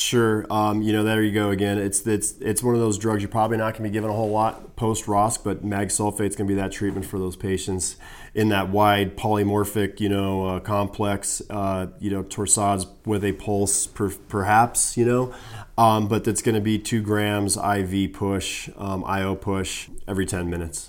Sure. 0.00 0.46
Um, 0.50 0.80
you 0.80 0.94
know, 0.94 1.04
there 1.04 1.22
you 1.22 1.30
go 1.30 1.50
again. 1.50 1.76
It's 1.76 2.06
it's 2.06 2.32
it's 2.40 2.62
one 2.62 2.74
of 2.74 2.80
those 2.80 2.96
drugs 2.96 3.20
you're 3.20 3.28
probably 3.28 3.58
not 3.58 3.74
going 3.74 3.82
to 3.84 3.90
be 3.90 3.90
given 3.90 4.08
a 4.08 4.14
whole 4.14 4.30
lot 4.30 4.74
post 4.74 5.04
ROSC, 5.04 5.44
but 5.44 5.62
mag 5.62 5.88
sulfate's 5.88 6.34
going 6.34 6.48
to 6.48 6.54
be 6.54 6.54
that 6.54 6.72
treatment 6.72 7.04
for 7.04 7.18
those 7.18 7.36
patients 7.36 7.96
in 8.34 8.48
that 8.48 8.70
wide 8.70 9.14
polymorphic, 9.14 10.00
you 10.00 10.08
know, 10.08 10.46
uh, 10.46 10.60
complex, 10.60 11.42
uh, 11.50 11.88
you 11.98 12.10
know, 12.10 12.22
torsades 12.22 12.86
with 13.04 13.22
a 13.22 13.32
pulse, 13.32 13.86
per, 13.86 14.08
perhaps, 14.08 14.96
you 14.96 15.04
know, 15.04 15.34
um, 15.76 16.08
but 16.08 16.24
that's 16.24 16.40
going 16.40 16.54
to 16.54 16.62
be 16.62 16.78
two 16.78 17.02
grams 17.02 17.58
IV 17.58 18.14
push, 18.14 18.70
um, 18.78 19.04
IO 19.04 19.34
push 19.34 19.90
every 20.08 20.24
10 20.24 20.48
minutes. 20.48 20.88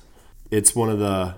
It's 0.52 0.74
one 0.74 0.90
of 0.90 1.00
the 1.00 1.36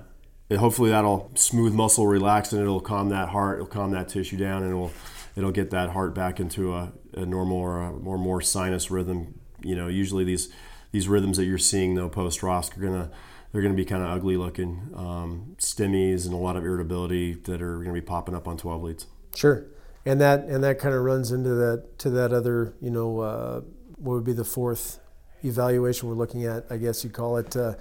hopefully 0.56 0.92
that'll 0.92 1.32
smooth 1.34 1.74
muscle 1.74 2.06
relax 2.06 2.54
and 2.54 2.62
it'll 2.62 2.80
calm 2.80 3.10
that 3.10 3.30
heart, 3.30 3.56
it'll 3.56 3.66
calm 3.66 3.90
that 3.94 4.10
tissue 4.10 4.38
down, 4.38 4.62
and 4.62 4.70
it'll 4.70 4.92
it'll 5.36 5.52
get 5.52 5.72
that 5.72 5.90
heart 5.90 6.14
back 6.14 6.40
into 6.40 6.76
a, 6.76 6.92
a 7.16 7.26
normal 7.26 7.58
or 7.58 8.18
more 8.18 8.42
sinus 8.42 8.92
rhythm. 8.92 9.40
You 9.62 9.76
know, 9.76 9.88
usually 9.88 10.24
these 10.24 10.50
these 10.92 11.08
rhythms 11.08 11.38
that 11.38 11.46
you're 11.46 11.58
seeing 11.58 11.96
though 11.96 12.10
post 12.10 12.42
ROSC 12.42 12.78
are 12.78 12.82
gonna 12.82 13.12
they're 13.52 13.62
gonna 13.62 13.74
be 13.74 13.86
kind 13.86 14.04
of 14.04 14.10
ugly 14.10 14.38
looking 14.38 14.90
um, 14.96 15.56
STEMIs 15.58 16.26
and 16.26 16.34
a 16.34 16.38
lot 16.38 16.56
of 16.56 16.64
irritability 16.64 17.34
that 17.34 17.62
are 17.62 17.80
gonna 17.80 17.94
be 17.94 18.02
popping 18.02 18.36
up 18.36 18.48
on 18.48 18.58
12 18.58 18.84
leads. 18.84 19.08
Sure, 19.36 19.66
and 20.06 20.22
that 20.22 20.42
and 20.46 20.64
that 20.64 20.80
kind 20.80 20.96
of 20.96 21.04
runs 21.04 21.32
into 21.32 21.50
that 21.50 21.98
to 22.00 22.10
that 22.12 22.32
other 22.32 22.74
you 22.82 22.92
know 22.92 23.20
uh, 23.20 23.62
what 23.98 24.14
would 24.14 24.26
be 24.26 24.34
the 24.34 24.46
fourth 24.46 25.00
evaluation 25.44 26.08
we're 26.08 26.16
looking 26.16 26.46
at? 26.46 26.66
I 26.70 26.78
guess 26.78 27.04
you 27.04 27.10
call 27.10 27.38
it. 27.38 27.56
Uh, 27.56 27.76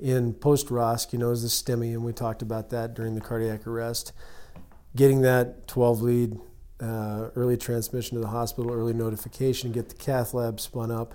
in 0.00 0.34
post 0.34 0.66
ROSC, 0.66 1.12
you 1.12 1.18
know, 1.20 1.30
is 1.30 1.42
the 1.42 1.48
STEMI, 1.48 1.92
and 1.92 2.04
we 2.04 2.12
talked 2.12 2.42
about 2.42 2.70
that 2.70 2.94
during 2.94 3.14
the 3.14 3.20
cardiac 3.20 3.68
arrest. 3.68 4.12
Getting 4.96 5.22
that 5.22 5.68
12 5.68 6.02
lead 6.02 6.40
uh, 6.82 7.30
early 7.36 7.56
transmission 7.56 8.16
to 8.16 8.20
the 8.20 8.28
hospital, 8.28 8.72
early 8.72 8.92
notification, 8.92 9.70
get 9.72 9.88
the 9.88 9.94
cath 9.94 10.34
lab 10.34 10.58
spun 10.58 10.90
up. 10.90 11.14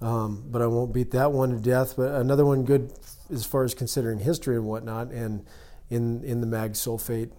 Um, 0.00 0.44
but 0.50 0.60
I 0.60 0.66
won't 0.66 0.92
beat 0.92 1.12
that 1.12 1.32
one 1.32 1.50
to 1.50 1.56
death. 1.56 1.94
But 1.96 2.12
another 2.14 2.44
one 2.44 2.64
good 2.64 2.92
as 3.30 3.46
far 3.46 3.64
as 3.64 3.74
considering 3.74 4.18
history 4.18 4.56
and 4.56 4.66
whatnot, 4.66 5.12
and 5.12 5.46
in 5.88 6.24
in 6.24 6.40
the 6.40 6.46
mag 6.46 6.72
sulfate, 6.72 7.30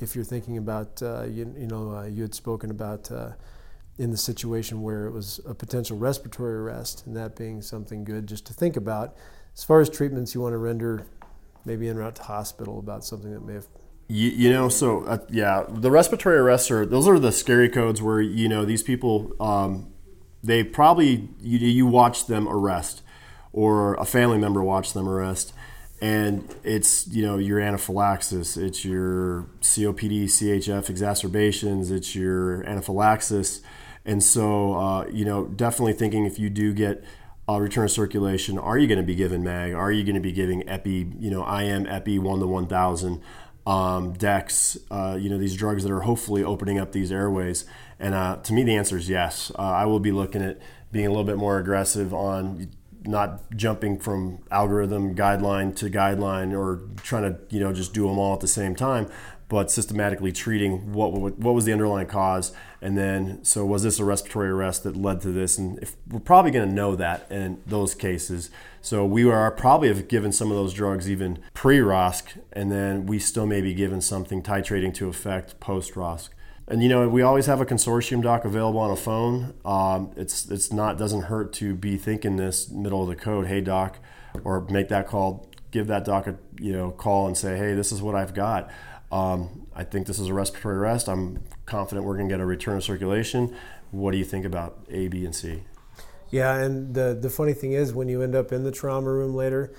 if 0.00 0.14
you're 0.14 0.24
thinking 0.24 0.58
about 0.58 1.02
uh, 1.02 1.24
you, 1.24 1.52
you 1.58 1.66
know 1.66 1.96
uh, 1.96 2.04
you 2.04 2.22
had 2.22 2.34
spoken 2.34 2.70
about 2.70 3.10
uh, 3.10 3.30
in 3.98 4.10
the 4.10 4.16
situation 4.16 4.82
where 4.82 5.06
it 5.06 5.12
was 5.12 5.40
a 5.48 5.54
potential 5.54 5.96
respiratory 5.96 6.56
arrest, 6.56 7.06
and 7.06 7.16
that 7.16 7.36
being 7.36 7.62
something 7.62 8.04
good 8.04 8.26
just 8.26 8.46
to 8.46 8.52
think 8.52 8.76
about. 8.76 9.16
As 9.56 9.64
far 9.64 9.80
as 9.80 9.88
treatments 9.88 10.34
you 10.34 10.40
want 10.40 10.52
to 10.52 10.58
render, 10.58 11.06
maybe 11.64 11.88
en 11.88 11.96
route 11.96 12.16
to 12.16 12.22
hospital 12.22 12.78
about 12.78 13.04
something 13.04 13.32
that 13.32 13.44
may 13.44 13.54
have 13.54 13.68
you, 14.08 14.30
you 14.30 14.50
know, 14.50 14.68
so 14.68 15.04
uh, 15.04 15.18
yeah, 15.30 15.64
the 15.68 15.90
respiratory 15.90 16.36
arrests 16.36 16.70
are 16.70 16.84
those 16.84 17.08
are 17.08 17.18
the 17.18 17.32
scary 17.32 17.68
codes 17.68 18.02
where 18.02 18.20
you 18.20 18.48
know 18.48 18.64
these 18.64 18.82
people 18.82 19.32
um, 19.40 19.92
they 20.42 20.62
probably 20.62 21.28
you, 21.40 21.58
you 21.58 21.86
watch 21.86 22.26
them 22.26 22.46
arrest 22.46 23.02
or 23.52 23.94
a 23.94 24.04
family 24.04 24.38
member 24.38 24.62
watch 24.62 24.92
them 24.92 25.08
arrest. 25.08 25.52
And 26.02 26.54
it's 26.62 27.06
you 27.08 27.24
know 27.24 27.38
your 27.38 27.60
anaphylaxis 27.60 28.58
it's 28.58 28.84
your 28.84 29.46
copd 29.60 30.24
chf 30.24 30.90
exacerbations 30.90 31.90
it's 31.90 32.14
your 32.14 32.62
anaphylaxis. 32.64 33.62
And 34.04 34.22
so 34.22 34.74
uh, 34.74 35.06
you 35.06 35.24
know 35.24 35.46
definitely 35.46 35.94
thinking 35.94 36.26
if 36.26 36.38
you 36.38 36.50
do 36.50 36.74
get 36.74 37.02
a 37.48 37.60
return 37.60 37.84
of 37.84 37.90
circulation 37.90 38.58
are 38.58 38.76
you 38.76 38.86
going 38.86 39.00
to 39.00 39.06
be 39.06 39.14
given 39.14 39.42
mag? 39.42 39.72
Are 39.72 39.92
you 39.92 40.04
going 40.04 40.16
to 40.16 40.20
be 40.20 40.32
giving 40.32 40.68
epi 40.68 41.10
you 41.18 41.30
know 41.30 41.46
im 41.58 41.86
epi 41.86 42.18
1 42.18 42.40
to 42.40 42.46
1000 42.46 43.22
um, 43.66 44.12
Dex, 44.12 44.76
uh, 44.90 45.16
you 45.18 45.30
know, 45.30 45.38
these 45.38 45.56
drugs 45.56 45.82
that 45.84 45.92
are 45.92 46.00
hopefully 46.00 46.44
opening 46.44 46.78
up 46.78 46.92
these 46.92 47.10
airways? 47.10 47.64
And 47.98 48.14
uh, 48.14 48.36
to 48.36 48.52
me, 48.52 48.62
the 48.64 48.76
answer 48.76 48.96
is 48.96 49.08
yes. 49.08 49.50
Uh, 49.58 49.62
I 49.62 49.86
will 49.86 50.00
be 50.00 50.12
looking 50.12 50.42
at 50.42 50.60
being 50.92 51.06
a 51.06 51.10
little 51.10 51.24
bit 51.24 51.36
more 51.36 51.58
aggressive 51.58 52.12
on 52.12 52.70
not 53.06 53.40
jumping 53.54 53.98
from 53.98 54.38
algorithm 54.50 55.14
guideline 55.14 55.74
to 55.76 55.90
guideline 55.90 56.56
or 56.56 56.80
trying 57.02 57.22
to 57.22 57.38
you 57.54 57.60
know 57.60 57.72
just 57.72 57.92
do 57.92 58.06
them 58.06 58.18
all 58.18 58.32
at 58.32 58.40
the 58.40 58.48
same 58.48 58.74
time 58.74 59.10
but 59.48 59.70
systematically 59.70 60.32
treating 60.32 60.92
what 60.92 61.12
what 61.12 61.54
was 61.54 61.66
the 61.66 61.72
underlying 61.72 62.06
cause 62.06 62.52
and 62.84 62.98
then 62.98 63.42
so 63.42 63.64
was 63.64 63.82
this 63.82 63.98
a 63.98 64.04
respiratory 64.04 64.50
arrest 64.50 64.84
that 64.84 64.94
led 64.94 65.22
to 65.22 65.32
this? 65.32 65.56
And 65.56 65.78
if 65.78 65.96
we're 66.06 66.20
probably 66.20 66.50
going 66.50 66.68
to 66.68 66.74
know 66.74 66.94
that 66.96 67.26
in 67.30 67.62
those 67.66 67.94
cases. 67.94 68.50
So 68.82 69.06
we 69.06 69.24
are 69.30 69.50
probably 69.50 69.88
have 69.88 70.06
given 70.06 70.32
some 70.32 70.50
of 70.50 70.56
those 70.58 70.74
drugs 70.74 71.10
even 71.10 71.38
pre-ROSC 71.54 72.42
and 72.52 72.70
then 72.70 73.06
we 73.06 73.18
still 73.18 73.46
may 73.46 73.62
be 73.62 73.72
given 73.72 74.02
something 74.02 74.42
titrating 74.42 74.92
to 74.96 75.08
effect 75.08 75.58
post-ROSC 75.60 76.28
and 76.68 76.82
you 76.82 76.90
know 76.90 77.08
we 77.08 77.22
always 77.22 77.46
have 77.46 77.62
a 77.62 77.64
consortium 77.64 78.22
doc 78.22 78.44
available 78.44 78.80
on 78.80 78.90
a 78.90 78.96
phone. 78.96 79.54
Um, 79.64 80.12
it's 80.14 80.50
it's 80.50 80.70
not 80.70 80.98
doesn't 80.98 81.22
hurt 81.22 81.54
to 81.54 81.74
be 81.74 81.96
thinking 81.96 82.36
this 82.36 82.68
middle 82.70 83.02
of 83.02 83.08
the 83.08 83.16
code 83.16 83.46
hey 83.46 83.62
doc 83.62 83.98
or 84.44 84.60
make 84.68 84.88
that 84.88 85.06
call 85.06 85.48
give 85.70 85.86
that 85.86 86.04
doc 86.04 86.26
a 86.26 86.36
you 86.60 86.72
know 86.72 86.90
call 86.90 87.26
and 87.26 87.36
say 87.36 87.56
hey 87.56 87.72
this 87.74 87.92
is 87.92 88.02
what 88.02 88.14
i've 88.14 88.34
got. 88.34 88.70
Um, 89.12 89.68
I 89.74 89.84
think 89.84 90.06
this 90.06 90.18
is 90.18 90.28
a 90.28 90.34
respiratory 90.34 90.76
arrest. 90.76 91.08
I'm 91.08 91.44
confident 91.66 92.06
we're 92.06 92.16
going 92.16 92.28
to 92.28 92.32
get 92.32 92.40
a 92.40 92.46
return 92.46 92.76
of 92.76 92.84
circulation. 92.84 93.54
What 93.90 94.12
do 94.12 94.18
you 94.18 94.24
think 94.24 94.44
about 94.44 94.78
A, 94.90 95.08
B, 95.08 95.24
and 95.24 95.34
C? 95.34 95.62
Yeah, 96.30 96.56
and 96.56 96.94
the 96.94 97.16
the 97.20 97.30
funny 97.30 97.52
thing 97.52 97.72
is, 97.72 97.92
when 97.92 98.08
you 98.08 98.22
end 98.22 98.34
up 98.34 98.52
in 98.52 98.64
the 98.64 98.72
trauma 98.72 99.12
room 99.12 99.34
later, 99.34 99.72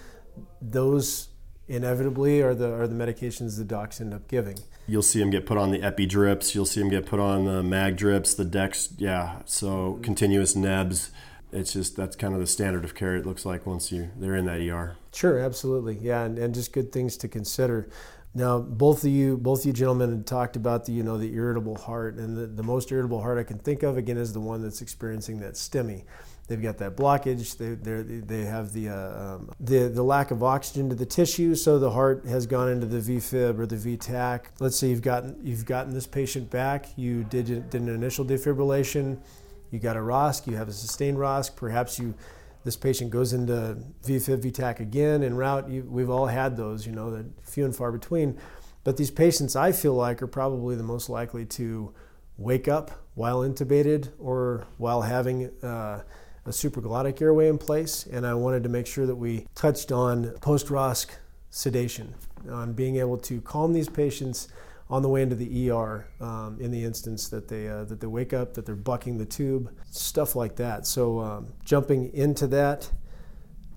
those 0.62 1.30
inevitably 1.67 2.41
are 2.41 2.54
the 2.54 2.74
are 2.74 2.88
the 2.88 2.95
medications 2.95 3.58
the 3.58 3.65
docs 3.65 4.00
end 4.00 4.13
up 4.13 4.28
giving. 4.28 4.58
You'll 4.88 5.02
see 5.02 5.19
them 5.19 5.32
get 5.32 5.45
put 5.45 5.58
on 5.58 5.71
the 5.71 5.82
epi 5.82 6.06
drips. 6.06 6.54
You'll 6.54 6.65
see 6.65 6.80
them 6.80 6.89
get 6.89 7.08
put 7.08 7.19
on 7.19 7.45
the 7.45 7.63
mag 7.63 7.98
drips, 7.98 8.36
the 8.36 8.45
dex. 8.45 8.89
Yeah, 8.98 9.39
so 9.45 10.00
continuous 10.04 10.56
nebs. 10.56 11.12
It's 11.52 11.74
just 11.74 11.95
that's 11.95 12.15
kind 12.15 12.34
of 12.34 12.39
the 12.39 12.48
standard 12.48 12.86
of 12.86 12.95
care. 12.95 13.15
It 13.15 13.26
looks 13.26 13.45
like 13.45 13.65
once 13.65 13.91
you 13.91 14.12
they're 14.17 14.36
in 14.36 14.45
that 14.45 14.62
ER. 14.62 14.98
Sure, 15.13 15.39
absolutely. 15.39 15.98
Yeah, 16.02 16.24
and, 16.24 16.38
and 16.38 16.54
just 16.54 16.71
good 16.71 16.91
things 16.91 17.17
to 17.17 17.28
consider. 17.28 17.89
Now, 18.38 18.60
both 18.60 19.06
of 19.06 19.10
you, 19.10 19.38
both 19.38 19.65
you 19.65 19.71
gentlemen, 19.71 20.12
had 20.12 20.28
talked 20.28 20.58
about 20.58 20.86
the 20.86 20.91
you 20.91 21.04
know 21.04 21.17
the 21.17 21.34
irritable 21.34 21.78
heart, 21.78 22.15
and 22.17 22.36
the, 22.36 22.45
the 22.45 22.63
most 22.63 22.91
irritable 22.91 23.21
heart 23.21 23.38
I 23.38 23.43
can 23.43 23.58
think 23.58 23.82
of 23.82 23.95
again 23.95 24.17
is 24.17 24.34
the 24.34 24.41
one 24.41 24.62
that's 24.62 24.82
experiencing 24.82 25.39
that 25.39 25.54
STEMI. 25.54 26.04
They've 26.48 26.62
got 26.62 26.78
that 26.80 26.98
blockage. 26.98 27.58
They 27.58 27.76
they 28.19 28.45
have 28.45 28.74
the, 28.74 28.89
uh, 28.89 29.36
um, 29.36 29.52
the 29.62 29.88
the 29.88 30.04
lack 30.04 30.32
of 30.32 30.43
oxygen 30.43 30.89
to 30.89 30.95
the 30.95 31.06
tissue, 31.06 31.56
so 31.56 31.80
the 31.80 31.91
heart 31.91 32.26
has 32.26 32.45
gone 32.45 32.69
into 32.69 32.86
the 32.86 33.00
VFib 33.00 33.58
or 33.58 33.65
the 33.65 33.78
VTAC. 33.78 34.41
Let's 34.60 34.78
say 34.78 34.89
you've 34.89 35.02
gotten 35.02 35.39
you've 35.41 35.65
gotten 35.65 35.93
this 35.93 36.06
patient 36.06 36.50
back. 36.50 36.88
You 36.98 37.24
did 37.24 37.69
did 37.69 37.82
an 37.82 37.88
initial 37.88 38.26
defibrillation. 38.26 39.17
You 39.71 39.80
got 39.80 39.95
a 39.95 40.02
ROSC. 40.02 40.45
You 40.48 40.58
have 40.58 40.67
a 40.67 40.74
sustained 40.74 41.17
ROSC. 41.17 41.56
Perhaps 41.56 41.98
you 42.00 42.13
this 42.65 42.75
patient 42.75 43.12
goes 43.12 43.32
into 43.32 43.78
VFib, 44.04 44.41
VTAC 44.41 44.80
again 44.80 45.23
en 45.23 45.36
route. 45.36 45.69
You, 45.69 45.88
we've 45.88 46.10
all 46.10 46.25
had 46.25 46.58
those, 46.58 46.86
you 46.86 46.91
know, 46.91 47.12
that 47.12 47.25
few 47.47 47.63
and 47.63 47.73
far 47.73 47.91
between. 47.91 48.39
But 48.84 48.97
these 48.97 49.12
patients, 49.12 49.56
I 49.56 49.71
feel 49.71 49.93
like, 49.93 50.21
are 50.23 50.28
probably 50.28 50.75
the 50.75 50.84
most 50.84 51.08
likely 51.08 51.45
to 51.45 51.93
wake 52.38 52.67
up 52.67 52.91
while 53.13 53.41
intubated 53.41 54.10
or 54.19 54.65
while 54.78 55.04
having 55.04 55.51
uh, 55.63 56.01
a 56.45 56.49
supraglottic 56.49 57.21
airway 57.21 57.49
in 57.49 57.60
place. 57.60 58.08
And 58.08 58.25
I 58.25 58.34
wanted 58.34 58.63
to 58.63 58.69
make 58.69 58.88
sure 58.88 59.06
that 59.06 59.15
we 59.15 59.45
touched 59.54 59.91
on 59.91 60.32
post 60.41 60.67
ROSC 60.67 61.12
sedation, 61.51 62.15
on 62.49 62.73
being 62.73 62.95
able 62.95 63.19
to 63.19 63.41
calm 63.41 63.73
these 63.73 63.89
patients 63.89 64.47
on 64.89 65.02
the 65.02 65.10
way 65.10 65.21
into 65.21 65.36
the 65.36 65.71
ER 65.71 66.08
um, 66.21 66.58
in 66.60 66.71
the 66.71 66.84
instance 66.84 67.28
that 67.30 67.48
they 67.48 67.67
uh, 67.67 67.84
that 67.86 68.00
they 68.00 68.08
wake 68.08 68.34
up, 68.34 68.54
that 68.54 68.65
they're 68.65 68.76
bucking 68.76 69.17
the 69.17 69.26
tube, 69.26 69.71
stuff 69.89 70.36
like 70.36 70.56
that. 70.58 70.86
So 70.86 71.19
um, 71.19 71.48
jumping 71.63 72.13
into 72.13 72.45
that, 72.48 72.91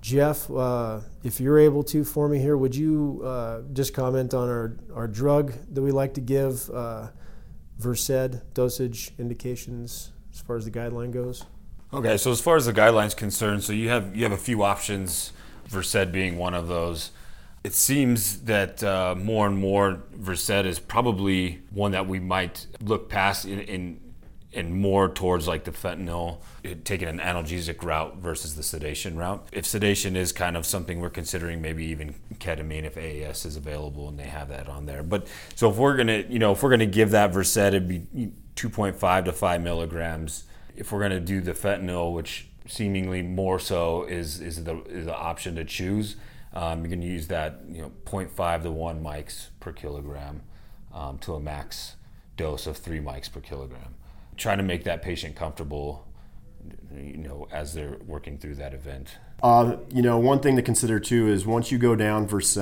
Jeff, 0.01 0.51
uh, 0.51 1.01
if 1.25 1.41
you're 1.41 1.59
able 1.59 1.83
to 1.85 2.05
for 2.05 2.29
me 2.29 2.39
here, 2.39 2.57
would 2.57 2.75
you 2.75 3.23
uh, 3.25 3.63
just 3.73 3.95
comment 3.95 4.35
on 4.35 4.49
our, 4.49 4.77
our 4.95 5.09
drug 5.09 5.53
that 5.73 5.83
we 5.83 5.91
like 5.91 6.15
to 6.15 6.21
give, 6.21 6.69
uh, 6.71 7.09
Versed 7.79 8.55
dosage 8.55 9.13
indications 9.19 10.11
as 10.33 10.41
far 10.41 10.57
as 10.57 10.65
the 10.65 10.71
guideline 10.71 11.13
goes? 11.13 11.45
Okay, 11.93 12.17
so 12.17 12.31
as 12.31 12.41
far 12.41 12.57
as 12.57 12.67
the 12.67 12.73
guidelines 12.73 13.17
concerned, 13.17 13.63
so 13.63 13.73
you 13.73 13.89
have 13.89 14.15
you 14.15 14.25
have 14.25 14.33
a 14.33 14.37
few 14.37 14.63
options, 14.63 15.33
Versed 15.67 16.13
being 16.13 16.37
one 16.37 16.55
of 16.55 16.69
those 16.69 17.13
it 17.69 17.75
seems 17.75 18.45
that 18.45 18.83
uh, 18.83 19.15
more 19.15 19.47
and 19.47 19.59
more 19.59 20.03
Versed 20.15 20.65
is 20.65 20.79
probably 20.79 21.61
one 21.69 21.93
that 21.93 22.09
we 22.09 22.19
might 22.19 22.67
look 22.81 23.11
past 23.11 23.45
in, 23.45 23.61
in, 23.61 24.01
in 24.53 24.81
more 24.81 25.11
towards 25.11 25.47
like 25.47 25.65
the 25.65 25.71
fentanyl, 25.71 26.41
taking 26.85 27.09
an 27.09 27.19
analgesic 27.19 27.83
route 27.83 28.17
versus 28.17 28.57
the 28.57 28.63
sedation 28.63 29.19
route. 29.19 29.47
If 29.53 29.67
sedation 29.67 30.17
is 30.17 30.33
kind 30.33 30.57
of 30.57 30.65
something 30.65 30.99
we're 30.99 31.11
considering, 31.11 31.61
maybe 31.61 31.85
even 31.85 32.15
ketamine 32.37 32.85
if 32.85 32.95
AAS 32.95 33.45
is 33.45 33.57
available 33.57 34.09
and 34.09 34.19
they 34.19 34.29
have 34.29 34.49
that 34.49 34.67
on 34.71 34.87
there. 34.87 35.03
But 35.03 35.27
so 35.55 35.69
if 35.69 35.77
we're 35.77 35.99
gonna, 35.99 36.25
you 36.27 36.39
know, 36.39 36.53
if 36.53 36.63
we're 36.63 36.71
gonna 36.71 36.87
give 36.87 37.11
that 37.11 37.35
Versed, 37.35 37.59
it'd 37.59 37.87
be 37.87 38.33
2.5 38.57 39.27
to 39.27 39.33
5 39.35 39.61
milligrams. 39.61 40.45
If 40.75 40.91
we're 40.91 41.03
gonna 41.03 41.21
do 41.21 41.43
the 41.43 41.53
fentanyl, 41.53 42.15
which 42.15 42.49
seemingly 42.67 43.21
more 43.21 43.59
so 43.59 44.05
is 44.05 44.41
is 44.41 44.65
the 44.65 44.83
is 44.85 45.05
the 45.05 45.15
option 45.15 45.57
to 45.57 45.65
choose 45.65 46.17
um, 46.59 46.83
you 46.83 46.91
can 46.91 47.03
use 47.03 47.29
that, 47.29 47.61
you 47.69 47.83
know, 47.83 47.93
0.5 48.05 48.65
to 48.65 48.73
1 48.73 49.01
mics 49.01 49.47
per 49.61 49.71
kilogram 49.71 50.43
um, 50.93 51.17
to 51.19 51.35
a 51.35 51.41
max 51.41 51.95
dose 52.37 52.67
of 52.67 52.77
3 52.77 52.99
mics 52.99 53.31
per 53.31 53.39
kilogram. 53.39 53.95
Trying 54.37 54.59
to 54.59 54.65
make 54.65 54.83
that 54.83 55.01
patient 55.01 55.37
comfortable, 55.37 56.09
you 56.93 57.19
know, 57.19 57.47
as 57.53 57.75
they're 57.75 57.99
working 58.05 58.39
through 58.39 58.57
that 58.57 58.75
event. 58.75 59.19
Uh, 59.41 59.77
you 59.95 60.03
know, 60.03 60.19
one 60.19 60.41
thing 60.41 60.57
to 60.57 60.63
consider 60.63 60.99
too 60.99 61.29
is 61.29 61.47
once 61.47 61.71
you 61.71 61.79
go 61.79 61.95
down 61.95 62.27
Versed, 62.27 62.57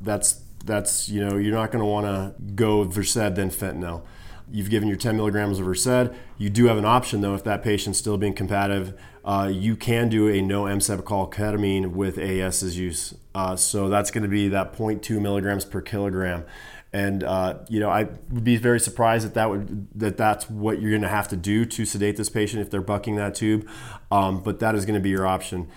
that's 0.00 0.42
that's 0.64 1.08
you 1.08 1.24
know 1.24 1.36
you're 1.36 1.54
not 1.54 1.72
going 1.72 1.80
to 1.80 1.86
want 1.86 2.06
to 2.06 2.40
go 2.54 2.84
Versed 2.84 3.34
then 3.34 3.50
fentanyl. 3.50 4.02
You've 4.48 4.70
given 4.70 4.88
your 4.88 4.96
10 4.96 5.16
milligrams 5.16 5.58
of 5.58 5.66
Versed. 5.66 6.12
You 6.38 6.50
do 6.50 6.66
have 6.66 6.78
an 6.78 6.84
option 6.84 7.20
though 7.20 7.34
if 7.34 7.42
that 7.44 7.64
patient's 7.64 7.98
still 7.98 8.16
being 8.16 8.34
combative 8.34 8.96
uh, 9.24 9.50
you 9.52 9.76
can 9.76 10.08
do 10.08 10.28
a 10.28 10.40
no 10.40 10.66
M-cetacol 10.66 11.32
ketamine 11.32 11.92
with 11.92 12.18
AS's 12.18 12.78
use. 12.78 13.14
Uh, 13.34 13.56
so 13.56 13.88
that's 13.88 14.10
going 14.10 14.22
to 14.22 14.28
be 14.28 14.48
that 14.48 14.72
0.2 14.72 15.20
milligrams 15.20 15.64
per 15.64 15.80
kilogram. 15.80 16.44
And 16.92 17.22
uh, 17.22 17.58
you 17.68 17.78
know, 17.78 17.88
I 17.88 18.04
would 18.30 18.42
be 18.42 18.56
very 18.56 18.80
surprised 18.80 19.24
that 19.24 19.34
that 19.34 19.48
would 19.48 19.88
that 19.94 20.16
that's 20.16 20.50
what 20.50 20.80
you're 20.80 20.90
going 20.90 21.02
to 21.02 21.08
have 21.08 21.28
to 21.28 21.36
do 21.36 21.64
to 21.64 21.84
sedate 21.84 22.16
this 22.16 22.28
patient 22.28 22.62
if 22.62 22.70
they're 22.70 22.80
bucking 22.80 23.14
that 23.16 23.34
tube. 23.36 23.68
Um, 24.10 24.42
but 24.42 24.58
that 24.58 24.74
is 24.74 24.84
going 24.84 24.94
to 24.94 25.00
be 25.00 25.10
your 25.10 25.26
option. 25.26 25.68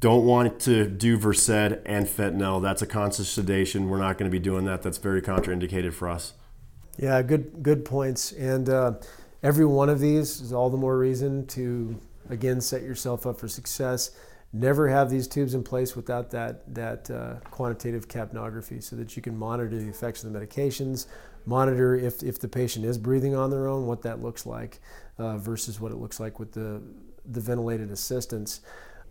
Don't 0.00 0.26
want 0.26 0.60
to 0.60 0.88
do 0.88 1.16
Versed 1.16 1.48
and 1.50 2.06
fentanyl. 2.06 2.60
That's 2.60 2.82
a 2.82 2.86
conscious 2.86 3.28
sedation. 3.28 3.88
We're 3.88 3.98
not 3.98 4.18
going 4.18 4.30
to 4.30 4.34
be 4.34 4.40
doing 4.40 4.64
that. 4.64 4.82
That's 4.82 4.98
very 4.98 5.22
contraindicated 5.22 5.92
for 5.92 6.08
us. 6.08 6.34
Yeah, 6.98 7.22
good 7.22 7.62
good 7.62 7.84
points. 7.84 8.32
And 8.32 8.68
uh, 8.68 8.94
every 9.42 9.66
one 9.66 9.88
of 9.88 10.00
these 10.00 10.40
is 10.40 10.52
all 10.52 10.68
the 10.68 10.76
more 10.76 10.98
reason 10.98 11.46
to 11.48 12.00
again 12.30 12.60
set 12.60 12.82
yourself 12.82 13.26
up 13.26 13.38
for 13.38 13.48
success. 13.48 14.10
Never 14.52 14.88
have 14.88 15.10
these 15.10 15.26
tubes 15.26 15.54
in 15.54 15.62
place 15.62 15.96
without 15.96 16.30
that 16.30 16.74
that 16.74 17.10
uh, 17.10 17.34
quantitative 17.50 18.08
capnography 18.08 18.82
so 18.82 18.96
that 18.96 19.16
you 19.16 19.22
can 19.22 19.36
monitor 19.36 19.78
the 19.78 19.88
effects 19.88 20.22
of 20.24 20.32
the 20.32 20.38
medications 20.38 21.06
monitor 21.48 21.94
if, 21.94 22.24
if 22.24 22.40
the 22.40 22.48
patient 22.48 22.84
is 22.84 22.98
breathing 22.98 23.36
on 23.36 23.50
their 23.50 23.68
own 23.68 23.86
what 23.86 24.02
that 24.02 24.20
looks 24.20 24.46
like 24.46 24.80
uh, 25.18 25.36
versus 25.36 25.78
what 25.78 25.92
it 25.92 25.94
looks 25.94 26.18
like 26.18 26.40
with 26.40 26.50
the 26.52 26.82
the 27.24 27.40
ventilated 27.40 27.92
assistance 27.92 28.62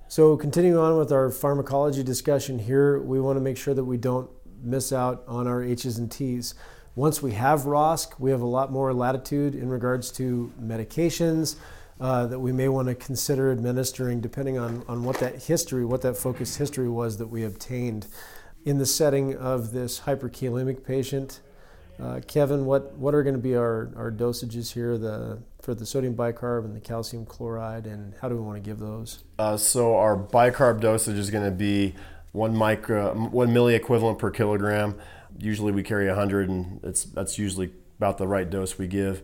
so 0.09 0.35
continuing 0.35 0.77
on 0.77 0.97
with 0.97 1.13
our 1.13 1.29
pharmacology 1.29 2.03
discussion 2.03 2.59
here 2.59 2.99
we 2.99 3.21
want 3.21 3.37
to 3.37 3.41
make 3.41 3.55
sure 3.55 3.73
that 3.73 3.85
we 3.85 3.95
don't 3.95 4.29
miss 4.65 4.91
out 4.91 5.23
on 5.27 5.47
our 5.47 5.63
h's 5.63 5.97
and 5.97 6.11
t's. 6.11 6.55
Once 6.95 7.21
we 7.21 7.31
have 7.33 7.61
ROSC, 7.61 8.13
we 8.19 8.31
have 8.31 8.41
a 8.41 8.45
lot 8.45 8.71
more 8.71 8.93
latitude 8.93 9.53
in 9.53 9.69
regards 9.69 10.11
to 10.13 10.51
medications, 10.61 11.57
uh, 11.99 12.25
that 12.27 12.39
we 12.39 12.51
may 12.51 12.67
want 12.67 12.87
to 12.87 12.95
consider 12.95 13.51
administering 13.51 14.21
depending 14.21 14.57
on, 14.57 14.83
on 14.87 15.03
what 15.03 15.19
that 15.19 15.43
history, 15.43 15.85
what 15.85 16.01
that 16.01 16.17
focused 16.17 16.57
history 16.57 16.89
was 16.89 17.17
that 17.17 17.27
we 17.27 17.43
obtained 17.43 18.07
in 18.65 18.77
the 18.77 18.85
setting 18.85 19.35
of 19.35 19.71
this 19.71 20.01
hyperkalemic 20.01 20.83
patient. 20.83 21.39
Uh, 22.01 22.19
Kevin, 22.27 22.65
what, 22.65 22.93
what 22.95 23.15
are 23.15 23.23
going 23.23 23.35
to 23.35 23.41
be 23.41 23.55
our, 23.55 23.89
our 23.95 24.11
dosages 24.11 24.73
here 24.73 24.97
the, 24.97 25.39
for 25.61 25.73
the 25.73 25.85
sodium 25.85 26.15
bicarb 26.15 26.65
and 26.65 26.75
the 26.75 26.79
calcium 26.79 27.25
chloride, 27.25 27.85
and 27.85 28.13
how 28.21 28.27
do 28.27 28.35
we 28.35 28.41
want 28.41 28.61
to 28.61 28.69
give 28.69 28.79
those? 28.79 29.23
Uh, 29.39 29.55
so 29.55 29.95
our 29.95 30.17
bicarb 30.17 30.81
dosage 30.81 31.17
is 31.17 31.29
going 31.29 31.45
to 31.45 31.51
be 31.51 31.95
one 32.33 32.53
micro, 32.53 33.13
one 33.13 33.49
milli 33.49 33.75
equivalent 33.75 34.19
per 34.19 34.29
kilogram. 34.29 34.99
Usually 35.39 35.71
we 35.71 35.83
carry 35.83 36.07
100, 36.07 36.49
and 36.49 36.81
it's 36.83 37.05
that's 37.05 37.37
usually 37.37 37.71
about 37.97 38.17
the 38.17 38.27
right 38.27 38.49
dose 38.49 38.77
we 38.77 38.87
give. 38.87 39.23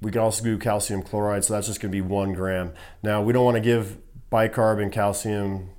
We 0.00 0.10
can 0.10 0.20
also 0.20 0.42
do 0.42 0.58
calcium 0.58 1.02
chloride, 1.02 1.44
so 1.44 1.54
that's 1.54 1.66
just 1.66 1.80
going 1.80 1.90
to 1.90 1.96
be 1.96 2.00
one 2.00 2.32
gram. 2.32 2.72
Now, 3.02 3.22
we 3.22 3.32
don't 3.32 3.44
want 3.44 3.56
to 3.56 3.60
give 3.60 3.98
bicarb 4.32 4.82
and 4.82 4.90
calcium 4.90 5.70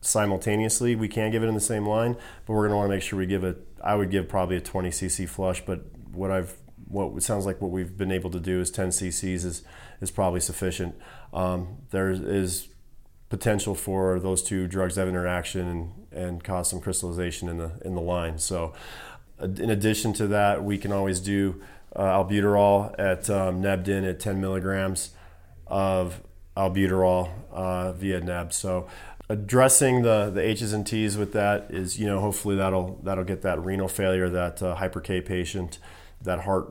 simultaneously. 0.00 0.94
We 0.94 1.08
can 1.08 1.30
give 1.30 1.42
it 1.42 1.46
in 1.46 1.54
the 1.54 1.60
same 1.60 1.86
line, 1.86 2.16
but 2.46 2.54
we're 2.54 2.68
going 2.68 2.70
to 2.70 2.76
want 2.76 2.88
to 2.88 2.94
make 2.94 3.02
sure 3.02 3.18
we 3.18 3.26
give 3.26 3.44
it. 3.44 3.58
I 3.82 3.94
would 3.94 4.10
give 4.10 4.28
probably 4.28 4.56
a 4.56 4.60
20 4.60 4.90
cc 4.90 5.28
flush, 5.28 5.64
but 5.64 5.84
what 6.12 6.30
I've 6.30 6.56
what 6.88 7.20
sounds 7.22 7.44
like 7.44 7.60
what 7.60 7.72
we've 7.72 7.96
been 7.96 8.12
able 8.12 8.30
to 8.30 8.38
do 8.38 8.60
is 8.60 8.70
10 8.70 8.90
cc's 8.90 9.44
is 9.44 9.62
is 10.00 10.10
probably 10.10 10.40
sufficient. 10.40 10.94
Um, 11.32 11.78
there 11.90 12.10
is 12.10 12.68
potential 13.28 13.74
for 13.74 14.20
those 14.20 14.42
two 14.42 14.68
drugs 14.68 14.94
to 14.94 15.00
have 15.00 15.08
interaction 15.08 15.66
and, 15.66 15.92
and 16.12 16.44
cause 16.44 16.70
some 16.70 16.80
crystallization 16.80 17.48
in 17.48 17.58
the 17.58 17.72
in 17.84 17.94
the 17.94 18.00
line. 18.00 18.38
So, 18.38 18.72
uh, 19.40 19.44
in 19.44 19.70
addition 19.70 20.12
to 20.14 20.26
that, 20.28 20.62
we 20.64 20.78
can 20.78 20.92
always 20.92 21.20
do 21.20 21.60
uh, 21.96 22.02
albuterol 22.02 22.94
at 22.98 23.28
um, 23.30 23.60
nebbed 23.60 23.88
in 23.88 24.04
at 24.04 24.20
10 24.20 24.40
milligrams 24.40 25.10
of 25.66 26.22
albuterol 26.56 27.30
uh, 27.50 27.92
via 27.92 28.20
neb. 28.20 28.52
So, 28.52 28.86
addressing 29.28 30.02
the 30.02 30.30
the 30.32 30.40
H's 30.40 30.72
and 30.72 30.86
T's 30.86 31.16
with 31.16 31.32
that 31.32 31.66
is 31.70 31.98
you 31.98 32.06
know 32.06 32.20
hopefully 32.20 32.56
that'll 32.56 33.00
that'll 33.02 33.24
get 33.24 33.42
that 33.42 33.64
renal 33.64 33.88
failure, 33.88 34.28
that 34.28 34.62
uh, 34.62 34.76
hyper 34.76 35.00
K 35.00 35.20
patient, 35.20 35.78
that 36.22 36.40
heart 36.40 36.70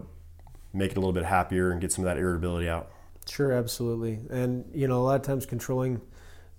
make 0.73 0.91
it 0.91 0.97
a 0.97 0.99
little 0.99 1.13
bit 1.13 1.25
happier 1.25 1.71
and 1.71 1.81
get 1.81 1.91
some 1.91 2.05
of 2.05 2.13
that 2.13 2.17
irritability 2.17 2.69
out. 2.69 2.91
Sure, 3.27 3.51
absolutely. 3.51 4.19
And 4.29 4.65
you 4.73 4.87
know, 4.87 4.99
a 4.99 5.03
lot 5.03 5.15
of 5.15 5.23
times 5.23 5.45
controlling, 5.45 6.01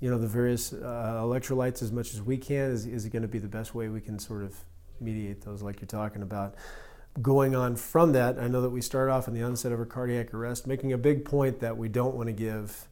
you 0.01 0.11
know, 0.11 0.19
the 0.19 0.27
various 0.27 0.73
uh, 0.73 1.21
electrolytes 1.23 1.83
as 1.83 1.93
much 1.93 2.13
as 2.15 2.23
we 2.23 2.37
can 2.37 2.71
is, 2.71 2.87
is 2.87 3.07
going 3.07 3.23
to 3.23 3.29
be 3.29 3.39
the 3.39 3.49
best 3.49 3.75
way 3.75 3.89
we 3.89 4.01
can 4.01 4.19
sort 4.19 4.43
of 4.43 4.57
mediate 5.01 5.43
those, 5.43 5.63
like 5.63 5.81
you're 5.81 5.87
talking 5.87 6.23
about. 6.23 6.57
Going 7.23 7.55
on 7.55 7.77
from 7.77 8.13
that, 8.13 8.39
I 8.39 8.47
know 8.47 8.61
that 8.61 8.71
we 8.71 8.83
start 8.83 9.09
off 9.09 9.27
in 9.27 9.33
the 9.33 9.43
onset 9.43 9.73
of 9.73 9.81
a 9.81 9.87
cardiac 9.87 10.35
arrest, 10.35 10.67
making 10.67 10.93
a 10.93 10.99
big 10.99 11.25
point 11.25 11.61
that 11.61 11.77
we 11.79 11.89
don't 11.89 12.15
want 12.15 12.27
to 12.27 12.33
give 12.33 12.89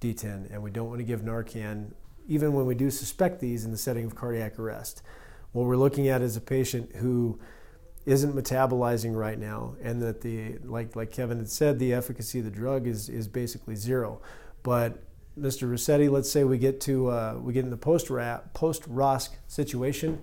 D10 0.00 0.50
and 0.50 0.62
we 0.62 0.70
don't 0.70 0.88
want 0.88 1.00
to 1.00 1.04
give 1.04 1.20
Narcan, 1.20 1.92
even 2.26 2.54
when 2.54 2.64
we 2.64 2.74
do 2.74 2.90
suspect 2.90 3.40
these 3.40 3.66
in 3.66 3.72
the 3.72 3.76
setting 3.76 4.06
of 4.06 4.14
cardiac 4.14 4.58
arrest. 4.58 5.02
What 5.52 5.66
we're 5.66 5.76
looking 5.76 6.08
at 6.08 6.22
is 6.22 6.36
a 6.36 6.40
patient 6.40 6.96
who 6.96 7.38
isn't 8.06 8.34
metabolizing 8.34 9.14
right 9.14 9.38
now, 9.38 9.74
and 9.82 10.00
that 10.00 10.20
the 10.22 10.58
like 10.64 10.96
like 10.96 11.10
Kevin 11.10 11.38
had 11.38 11.50
said, 11.50 11.78
the 11.78 11.92
efficacy 11.92 12.38
of 12.38 12.44
the 12.44 12.50
drug 12.50 12.86
is 12.86 13.08
is 13.08 13.28
basically 13.28 13.74
zero. 13.74 14.22
But 14.62 15.02
Mr. 15.38 15.70
Ruscetti, 15.70 16.10
let's 16.10 16.30
say 16.30 16.44
we 16.44 16.56
get 16.56 16.80
to 16.82 17.08
uh, 17.08 17.38
we 17.42 17.52
get 17.52 17.64
in 17.64 17.70
the 17.70 17.76
post 17.76 18.06
post 18.54 18.82
ROSC 18.88 19.30
situation, 19.48 20.20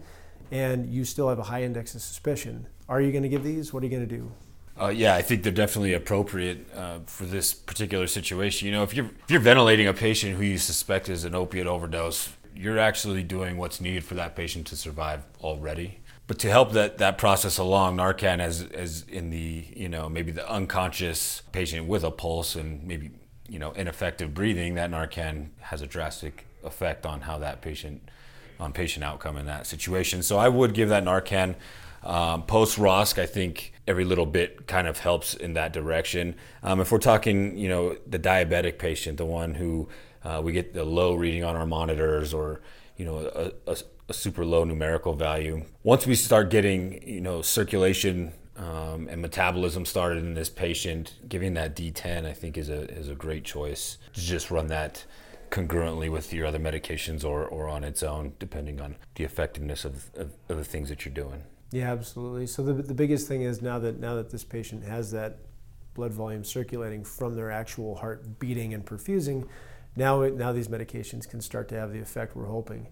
and 0.50 0.92
you 0.92 1.04
still 1.06 1.30
have 1.30 1.40
a 1.40 1.44
high 1.44 1.64
index 1.64 1.94
of 1.94 2.02
suspicion. 2.02 2.68
Are 2.90 3.02
you 3.02 3.12
going 3.12 3.24
to 3.24 3.30
give 3.30 3.44
these? 3.44 3.74
What 3.74 3.84
are 3.84 3.86
you 3.86 3.92
going 3.92 4.08
to 4.08 4.18
do? 4.18 4.32
Uh, 4.80 4.88
yeah, 4.88 5.16
I 5.16 5.22
think 5.22 5.44
they're 5.44 5.52
definitely 5.52 5.94
appropriate 5.94 6.68
uh, 6.76 7.00
for 7.06 7.26
this 7.26 7.54
particular 7.54 8.08
situation. 8.08 8.68
You 8.68 8.74
know, 8.74 8.84
if 8.84 8.94
you're 8.96 9.06
if 9.06 9.30
you're 9.30 9.40
ventilating 9.40 9.88
a 9.88 9.94
patient 9.94 10.36
who 10.36 10.44
you 10.44 10.58
suspect 10.58 11.10
is 11.10 11.24
an 11.26 11.36
opiate 11.36 11.68
overdose, 11.68 12.30
you're 12.56 12.80
actually 12.80 13.24
doing 13.24 13.58
what's 13.58 13.80
needed 13.80 14.04
for 14.04 14.16
that 14.16 14.36
patient 14.36 14.68
to 14.68 14.76
survive 14.76 15.24
already. 15.42 16.00
But 16.26 16.40
to 16.40 16.50
help 16.50 16.72
that, 16.72 16.98
that 17.00 17.18
process 17.18 17.58
along, 17.58 17.98
Narcan 17.98 18.40
as 18.40 18.64
as 18.74 19.04
in 19.08 19.30
the 19.30 19.66
you 19.76 19.90
know 19.90 20.10
maybe 20.10 20.32
the 20.32 20.50
unconscious 20.50 21.44
patient 21.52 21.88
with 21.88 22.04
a 22.04 22.12
pulse 22.12 22.56
and 22.56 22.84
maybe 22.84 23.12
you 23.48 23.60
know 23.60 23.74
ineffective 23.74 24.34
breathing, 24.34 24.74
that 24.76 24.90
Narcan 24.90 25.50
has 25.60 25.82
a 25.82 25.88
drastic 25.88 26.48
effect 26.64 27.06
on 27.06 27.22
how 27.22 27.38
that 27.38 27.62
patient 27.62 28.10
on 28.60 28.74
patient 28.74 29.04
outcome 29.04 29.38
in 29.38 29.46
that 29.46 29.68
situation. 29.68 30.24
So 30.24 30.38
I 30.38 30.50
would 30.50 30.74
give 30.74 30.90
that 30.90 31.04
Narcan 31.04 31.56
um, 32.04 32.44
Post 32.44 32.78
ROSC, 32.78 33.18
I 33.20 33.26
think 33.26 33.74
every 33.88 34.06
little 34.06 34.26
bit 34.26 34.68
kind 34.68 34.88
of 34.88 35.00
helps 35.00 35.34
in 35.34 35.54
that 35.54 35.74
direction. 35.74 36.36
Um, 36.62 36.80
if 36.80 36.92
we're 36.92 37.00
talking, 37.00 37.58
you 37.58 37.70
know, 37.70 37.98
the 38.08 38.20
diabetic 38.20 38.78
patient, 38.78 39.18
the 39.18 39.26
one 39.26 39.56
who 39.56 39.90
uh, 40.24 40.42
we 40.44 40.54
get 40.54 40.74
the 40.74 40.84
low 40.84 41.14
reading 41.14 41.44
on 41.44 41.56
our 41.56 41.66
monitors 41.66 42.34
or 42.34 42.62
you 42.98 43.06
know 43.06 43.18
a, 43.18 43.72
a, 43.72 43.78
a 44.10 44.14
super 44.14 44.46
low 44.46 44.64
numerical 44.64 45.14
value. 45.14 45.64
Once 45.84 46.06
we 46.06 46.16
start 46.16 46.50
getting, 46.50 47.06
you 47.08 47.22
know, 47.22 47.42
circulation 47.42 48.34
um, 48.56 49.08
and 49.10 49.22
metabolism 49.22 49.86
started 49.86 50.24
in 50.24 50.34
this 50.34 50.50
patient, 50.50 51.14
giving 51.28 51.54
that 51.56 51.76
D10, 51.76 52.26
I 52.26 52.34
think, 52.34 52.58
is 52.58 52.70
a 52.70 52.90
is 52.92 53.10
a 53.10 53.16
great 53.16 53.44
choice 53.44 53.98
to 54.14 54.22
just 54.22 54.52
run 54.52 54.68
that 54.68 55.06
congruently 55.54 56.12
with 56.12 56.34
your 56.34 56.48
other 56.48 56.58
medications 56.58 57.24
or, 57.24 57.46
or 57.46 57.68
on 57.68 57.84
its 57.84 58.02
own, 58.02 58.34
depending 58.40 58.82
on 58.82 58.96
the 59.16 59.24
effectiveness 59.24 59.86
of, 59.86 60.10
of, 60.16 60.32
of 60.50 60.58
the 60.58 60.64
things 60.64 60.90
that 60.90 61.06
you're 61.06 61.14
doing. 61.14 61.44
Yeah, 61.74 61.92
absolutely. 61.92 62.46
So 62.46 62.62
the, 62.62 62.74
the 62.74 62.94
biggest 62.94 63.28
thing 63.28 63.42
is 63.42 63.64
now 63.64 63.80
that 63.80 64.00
now 64.00 64.14
that 64.14 64.30
this 64.30 64.44
patient 64.44 64.84
has 64.84 65.10
that 65.10 65.40
blood 65.96 66.14
volume 66.14 66.44
circulating 66.44 67.04
from 67.04 67.36
their 67.36 67.50
actual 67.50 67.96
heart 67.96 68.38
beating 68.38 68.76
and 68.76 68.86
perfusing, 68.86 69.48
now 69.96 70.22
now 70.22 70.52
these 70.52 70.68
medications 70.68 71.28
can 71.28 71.42
start 71.42 71.68
to 71.70 71.76
have 71.76 71.92
the 71.92 72.00
effect 72.00 72.36
we're 72.36 72.46
hoping 72.46 72.90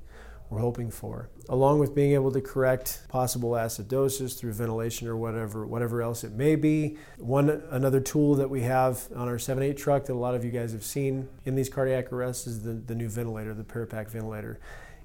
we're 0.52 0.60
hoping 0.60 0.92
for, 0.92 1.30
along 1.48 1.80
with 1.80 1.96
being 1.96 2.12
able 2.12 2.30
to 2.30 2.42
correct 2.42 3.08
possible 3.08 3.52
acidosis 3.52 4.38
through 4.38 4.52
ventilation 4.52 5.08
or 5.08 5.16
whatever, 5.16 5.66
whatever 5.66 6.02
else 6.02 6.26
it 6.26 6.34
may 6.34 6.58
be. 6.58 6.98
One 7.18 7.50
another 7.72 8.02
tool 8.02 8.36
that 8.36 8.50
we 8.50 8.60
have 8.64 9.08
on 9.16 9.30
our 9.30 9.38
7.8 9.38 9.78
truck 9.78 10.06
that 10.06 10.14
a 10.14 10.16
lot 10.16 10.36
of 10.36 10.44
you 10.44 10.52
guys 10.52 10.74
have 10.74 10.84
seen 10.84 11.30
in 11.46 11.56
these 11.56 11.70
cardiac 11.70 12.12
arrests 12.12 12.48
is 12.48 12.64
the, 12.64 12.74
the 12.74 12.94
new 12.94 13.08
ventilator, 13.08 13.54
the 13.54 13.64
ParaPAC 13.64 14.10
ventilator. 14.10 14.60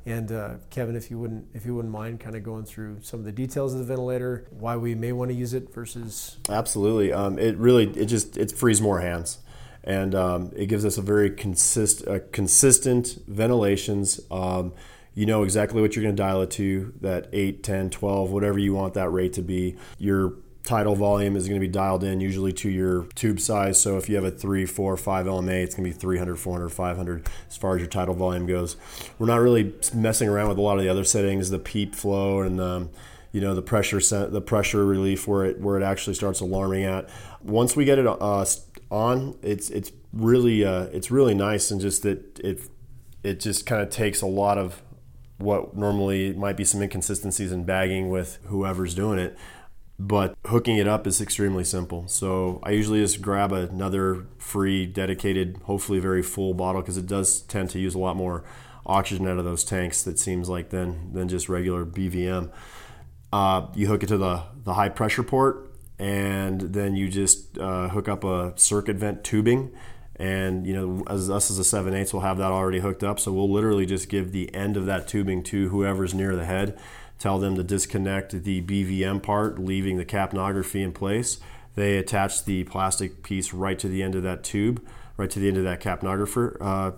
And 0.07 0.31
uh, 0.31 0.51
Kevin, 0.71 0.95
if 0.95 1.11
you 1.11 1.19
wouldn't, 1.19 1.49
if 1.53 1.67
you 1.67 1.75
wouldn't 1.75 1.93
mind, 1.93 2.21
kind 2.21 2.37
of 2.37 2.45
going 2.45 2.65
through 2.65 2.99
some 3.03 3.19
of 3.19 3.27
the 3.27 3.33
details 3.33 3.73
of 3.73 3.81
the 3.81 3.85
ventilator, 3.85 4.47
why 4.51 4.77
we 4.77 4.95
may 4.95 5.11
want 5.11 5.33
to 5.33 5.35
use 5.35 5.53
it 5.53 5.75
versus. 5.75 6.39
Absolutely, 6.49 7.13
um, 7.13 7.41
it 7.41 7.57
really 7.57 7.89
it 7.91 8.07
just 8.07 8.37
it 8.37 8.53
frees 8.53 8.81
more 8.81 9.01
hands, 9.01 9.39
and 9.83 10.15
um, 10.15 10.53
it 10.55 10.67
gives 10.67 10.85
us 10.85 10.97
a 10.97 11.03
very 11.03 11.29
consist 11.31 12.07
uh, 12.07 12.21
consistent 12.31 13.19
ventilations. 13.27 14.21
Um, 14.31 14.75
you 15.13 15.27
know 15.27 15.43
exactly 15.43 15.83
what 15.83 15.97
you're 15.97 16.05
going 16.05 16.15
to 16.15 16.23
dial 16.23 16.43
it 16.43 16.51
to 16.53 16.93
that 17.01 17.29
8 17.33 17.63
10 17.63 17.89
12 17.89 18.31
whatever 18.31 18.59
you 18.59 18.75
want 18.75 18.93
that 18.95 19.09
rate 19.09 19.33
to 19.33 19.43
be 19.43 19.77
your 19.99 20.35
tidal 20.67 20.95
volume 20.95 21.37
is 21.37 21.49
going 21.49 21.61
to 21.61 21.67
be 21.67 21.71
dialed 21.71 22.05
in 22.05 22.21
usually 22.21 22.53
to 22.53 22.69
your 22.69 23.05
tube 23.15 23.41
size. 23.41 23.81
So 23.81 23.97
if 23.97 24.09
you 24.09 24.17
have 24.17 24.25
a 24.25 24.31
3 24.31 24.67
4 24.67 24.97
5 24.97 25.27
lma 25.27 25.63
it's 25.63 25.75
going 25.75 25.89
to 25.89 25.95
be 25.95 25.99
300 25.99 26.37
400 26.37 26.69
500 26.69 27.29
as 27.49 27.57
far 27.57 27.77
as 27.77 27.81
your 27.81 27.89
tidal 27.89 28.15
volume 28.15 28.47
goes. 28.47 28.77
We're 29.19 29.27
not 29.27 29.41
really 29.41 29.75
messing 29.95 30.29
around 30.29 30.49
with 30.49 30.59
a 30.59 30.63
lot 30.63 30.77
of 30.77 30.83
the 30.83 30.89
other 30.89 31.05
settings 31.05 31.51
the 31.51 31.59
peep 31.59 31.95
flow 31.95 32.41
and 32.41 32.61
um, 32.61 32.91
you 33.33 33.41
know 33.41 33.55
the 33.55 33.63
pressure 33.63 34.01
set, 34.01 34.33
the 34.33 34.41
pressure 34.41 34.85
relief 34.85 35.27
where 35.27 35.45
it 35.45 35.61
where 35.61 35.79
it 35.79 35.83
actually 35.83 36.15
starts 36.15 36.41
alarming 36.41 36.85
at. 36.85 37.09
Once 37.43 37.77
we 37.77 37.85
get 37.85 37.99
it 37.99 38.07
uh, 38.07 38.45
on 38.91 39.37
it's 39.43 39.71
it's 39.71 39.93
really 40.13 40.65
uh, 40.65 40.85
it's 40.93 41.11
really 41.11 41.35
nice 41.35 41.71
and 41.71 41.81
just 41.81 42.03
that 42.03 42.39
it 42.41 42.61
it 43.23 43.41
just 43.41 43.67
kind 43.67 43.83
of 43.83 43.91
takes 43.91 44.23
a 44.23 44.27
lot 44.27 44.59
of 44.59 44.83
what 45.39 45.77
normally 45.77 46.33
might 46.33 46.57
be 46.57 46.65
some 46.65 46.81
inconsistencies 46.81 47.53
in 47.53 47.65
bagging 47.65 48.09
with 48.09 48.39
whoever's 48.47 48.95
doing 48.95 49.19
it. 49.19 49.37
But 49.99 50.37
hooking 50.47 50.77
it 50.77 50.87
up 50.87 51.07
is 51.07 51.21
extremely 51.21 51.65
simple. 51.65 52.07
So 52.07 52.61
I 52.63 52.71
usually 52.71 53.01
just 53.01 53.23
grab 53.23 53.53
another 53.53 54.27
free, 54.39 54.85
dedicated, 54.85 55.59
hopefully 55.65 56.01
very 56.01 56.23
full 56.23 56.53
bottle 56.53 56.83
because 56.83 56.99
it 56.99 57.07
does 57.07 57.41
tend 57.43 57.71
to 57.71 57.79
use 57.79 57.95
a 57.95 57.99
lot 57.99 58.17
more 58.17 58.45
oxygen 58.85 59.27
out 59.27 59.39
of 59.39 59.45
those 59.45 59.65
tanks. 59.65 60.03
That 60.03 60.19
seems 60.19 60.49
like 60.49 60.69
than 60.69 61.15
than 61.15 61.29
just 61.29 61.49
regular 61.49 61.87
BVM. 61.87 62.51
Uh, 63.33 63.69
you 63.75 63.87
hook 63.87 64.03
it 64.03 64.09
to 64.09 64.19
the 64.19 64.43
the 64.65 64.75
high 64.75 64.91
pressure 64.91 65.23
port, 65.23 65.73
and 65.99 66.61
then 66.61 66.95
you 66.95 67.09
just 67.09 67.57
uh, 67.59 67.89
hook 67.89 68.07
up 68.07 68.23
a 68.23 68.53
circuit 68.57 68.97
vent 68.97 69.25
tubing 69.25 69.73
and 70.19 70.67
you 70.67 70.73
know 70.73 71.05
as 71.09 71.29
us 71.29 71.51
as 71.51 71.59
a 71.59 71.65
7 71.65 71.93
8 71.95 72.13
will 72.15 72.21
have 72.21 72.39
that 72.39 72.51
already 72.51 72.81
hooked 72.81 73.05
up 73.05 73.21
so 73.21 73.31
we'll 73.33 73.51
literally 73.51 73.85
just 73.85 74.09
give 74.09 74.33
the 74.33 74.53
end 74.55 74.77
of 74.77 74.87
that 74.87 75.07
tubing 75.07 75.43
to 75.43 75.69
whoever's 75.69 76.15
near 76.15 76.35
the 76.35 76.47
head 76.47 76.79
tell 77.19 77.39
them 77.39 77.57
to 77.57 77.65
disconnect 77.65 78.43
the 78.45 78.63
bvm 78.63 79.23
part 79.23 79.59
leaving 79.59 79.97
the 79.97 80.05
capnography 80.05 80.83
in 80.83 80.93
place 80.93 81.39
they 81.75 81.97
attach 81.99 82.45
the 82.45 82.65
plastic 82.65 83.23
piece 83.23 83.53
right 83.53 83.79
to 83.79 83.89
the 83.89 84.03
end 84.03 84.15
of 84.15 84.23
that 84.23 84.43
tube 84.43 84.85
right 85.17 85.31
to 85.31 85.39
the 85.39 85.49
end 85.49 85.57
of 85.57 85.65
that 85.65 85.81
capnographer 85.81 86.57
uh, 86.61 86.93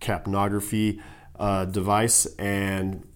capnography 0.00 1.00
uh, 1.38 1.64
device 1.64 2.26
and 2.38 3.06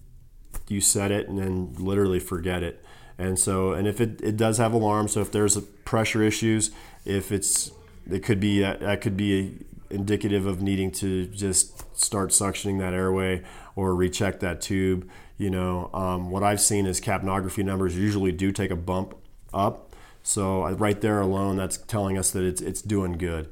you 0.67 0.79
set 0.79 1.11
it 1.11 1.27
and 1.27 1.37
then 1.37 1.73
literally 1.77 2.19
forget 2.19 2.63
it 2.63 2.83
and 3.17 3.37
so 3.37 3.73
and 3.73 3.87
if 3.87 3.99
it, 3.99 4.21
it 4.21 4.37
does 4.37 4.57
have 4.57 4.73
alarm 4.73 5.07
so 5.07 5.19
if 5.19 5.31
there's 5.31 5.57
pressure 5.85 6.21
issues 6.21 6.71
if 7.05 7.31
it's 7.31 7.71
it 8.09 8.23
could 8.23 8.39
be 8.39 8.59
that 8.59 9.01
could 9.01 9.17
be 9.17 9.57
indicative 9.91 10.45
of 10.45 10.61
needing 10.61 10.91
to 10.91 11.27
just 11.27 11.97
start 11.97 12.29
suctioning 12.29 12.79
that 12.79 12.93
airway 12.93 13.43
or 13.75 13.93
recheck 13.95 14.39
that 14.39 14.61
tube. 14.61 15.09
You 15.41 15.49
know, 15.49 15.89
um, 15.91 16.29
what 16.29 16.43
I've 16.43 16.61
seen 16.61 16.85
is 16.85 17.01
capnography 17.01 17.65
numbers 17.65 17.97
usually 17.97 18.31
do 18.31 18.51
take 18.51 18.69
a 18.69 18.75
bump 18.75 19.15
up. 19.51 19.95
So 20.21 20.65
uh, 20.65 20.73
right 20.73 21.01
there 21.01 21.19
alone, 21.19 21.57
that's 21.57 21.77
telling 21.77 22.15
us 22.15 22.29
that 22.29 22.43
it's 22.43 22.61
it's 22.61 22.79
doing 22.83 23.13
good. 23.13 23.51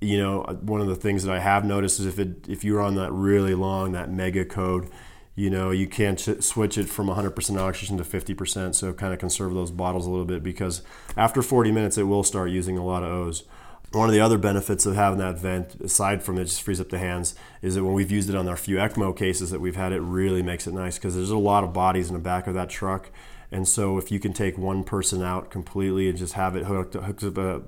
You 0.00 0.18
know, 0.18 0.42
uh, 0.42 0.54
one 0.54 0.80
of 0.80 0.88
the 0.88 0.96
things 0.96 1.22
that 1.22 1.32
I 1.32 1.38
have 1.38 1.64
noticed 1.64 2.00
is 2.00 2.06
if 2.06 2.18
it 2.18 2.48
if 2.48 2.64
you're 2.64 2.80
on 2.80 2.96
that 2.96 3.12
really 3.12 3.54
long 3.54 3.92
that 3.92 4.10
mega 4.10 4.44
code, 4.44 4.90
you 5.36 5.50
know, 5.50 5.70
you 5.70 5.86
can't 5.86 6.18
switch 6.18 6.76
it 6.76 6.88
from 6.88 7.06
100% 7.06 7.60
oxygen 7.60 7.96
to 7.98 8.02
50%. 8.02 8.74
So 8.74 8.92
kind 8.92 9.12
of 9.12 9.20
conserve 9.20 9.54
those 9.54 9.70
bottles 9.70 10.08
a 10.08 10.10
little 10.10 10.26
bit 10.26 10.42
because 10.42 10.82
after 11.16 11.42
40 11.42 11.70
minutes, 11.70 11.96
it 11.96 12.08
will 12.08 12.24
start 12.24 12.50
using 12.50 12.76
a 12.76 12.84
lot 12.84 13.04
of 13.04 13.08
O's. 13.08 13.44
One 13.92 14.08
of 14.08 14.12
the 14.12 14.20
other 14.20 14.38
benefits 14.38 14.86
of 14.86 14.94
having 14.94 15.18
that 15.18 15.38
vent, 15.38 15.74
aside 15.80 16.22
from 16.22 16.38
it 16.38 16.44
just 16.44 16.62
frees 16.62 16.80
up 16.80 16.90
the 16.90 16.98
hands, 16.98 17.34
is 17.60 17.74
that 17.74 17.82
when 17.82 17.92
we've 17.92 18.10
used 18.10 18.28
it 18.28 18.36
on 18.36 18.46
our 18.46 18.56
few 18.56 18.76
ECMO 18.76 19.16
cases 19.16 19.50
that 19.50 19.60
we've 19.60 19.74
had, 19.74 19.92
it 19.92 20.00
really 20.00 20.42
makes 20.42 20.68
it 20.68 20.74
nice 20.74 20.96
because 20.96 21.16
there's 21.16 21.30
a 21.30 21.36
lot 21.36 21.64
of 21.64 21.72
bodies 21.72 22.08
in 22.08 22.14
the 22.14 22.20
back 22.20 22.46
of 22.46 22.54
that 22.54 22.70
truck. 22.70 23.10
And 23.50 23.66
so 23.66 23.98
if 23.98 24.12
you 24.12 24.20
can 24.20 24.32
take 24.32 24.56
one 24.56 24.84
person 24.84 25.24
out 25.24 25.50
completely 25.50 26.08
and 26.08 26.16
just 26.16 26.34
have 26.34 26.54
it 26.54 26.66
hooked, 26.66 26.94
hooked, 26.94 27.24
up, 27.24 27.36
uh, 27.38 27.58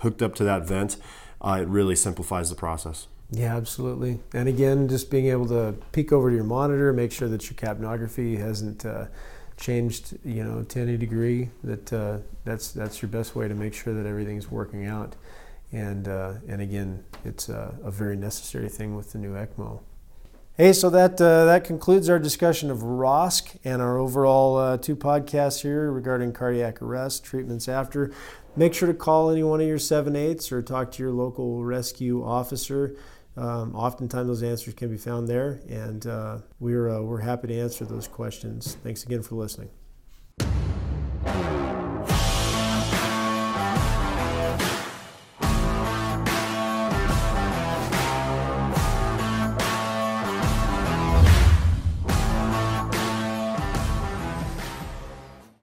hooked 0.00 0.22
up 0.22 0.36
to 0.36 0.44
that 0.44 0.64
vent, 0.64 0.96
uh, 1.40 1.58
it 1.62 1.66
really 1.66 1.96
simplifies 1.96 2.50
the 2.50 2.56
process. 2.56 3.08
Yeah, 3.32 3.56
absolutely. 3.56 4.20
And 4.32 4.48
again, 4.48 4.86
just 4.88 5.10
being 5.10 5.26
able 5.26 5.48
to 5.48 5.74
peek 5.90 6.12
over 6.12 6.30
to 6.30 6.36
your 6.36 6.44
monitor, 6.44 6.92
make 6.92 7.10
sure 7.10 7.28
that 7.28 7.50
your 7.50 7.56
capnography 7.56 8.38
hasn't 8.38 8.86
uh, 8.86 9.06
changed, 9.56 10.16
you 10.24 10.44
know, 10.44 10.62
to 10.62 10.80
any 10.80 10.96
degree. 10.96 11.50
That 11.64 11.92
uh, 11.92 12.18
that's 12.44 12.70
that's 12.70 13.02
your 13.02 13.08
best 13.08 13.34
way 13.34 13.48
to 13.48 13.54
make 13.54 13.74
sure 13.74 13.92
that 13.94 14.06
everything's 14.06 14.50
working 14.50 14.86
out. 14.86 15.16
And 15.74 16.06
uh, 16.06 16.34
and 16.46 16.60
again, 16.62 17.04
it's 17.24 17.48
a, 17.48 17.76
a, 17.82 17.90
very 17.90 18.14
necessary 18.14 18.68
thing 18.68 18.94
with 18.94 19.10
the 19.10 19.18
new 19.18 19.32
ECMO. 19.32 19.80
Hey, 20.56 20.72
so 20.72 20.88
that 20.90 21.20
uh, 21.20 21.46
that 21.46 21.64
concludes 21.64 22.08
our 22.08 22.20
discussion 22.20 22.70
of 22.70 22.78
ROSC 22.78 23.58
and 23.64 23.82
our 23.82 23.98
overall 23.98 24.56
uh, 24.56 24.76
two 24.76 24.94
podcasts 24.94 25.62
here 25.62 25.90
regarding 25.90 26.32
cardiac 26.32 26.80
arrest, 26.80 27.24
treatments 27.24 27.68
after. 27.68 28.12
Make 28.54 28.72
sure 28.72 28.86
to 28.86 28.94
call 28.94 29.30
any 29.30 29.42
one 29.42 29.60
of 29.60 29.66
your 29.66 29.78
7-8s 29.78 30.52
or 30.52 30.62
talk 30.62 30.92
to 30.92 31.02
your 31.02 31.10
local 31.10 31.64
rescue 31.64 32.24
officer. 32.24 32.96
Um, 33.36 33.74
oftentimes, 33.74 34.28
those 34.28 34.44
answers 34.44 34.74
can 34.74 34.90
be 34.90 34.96
found 34.96 35.26
there, 35.26 35.60
and 35.68 36.06
uh, 36.06 36.38
we're, 36.60 36.88
uh, 36.88 37.00
we're 37.00 37.22
happy 37.22 37.48
to 37.48 37.58
answer 37.58 37.84
those 37.84 38.06
questions. 38.06 38.76
Thanks 38.84 39.02
again 39.02 39.22
for 39.22 39.34
listening. 39.34 39.70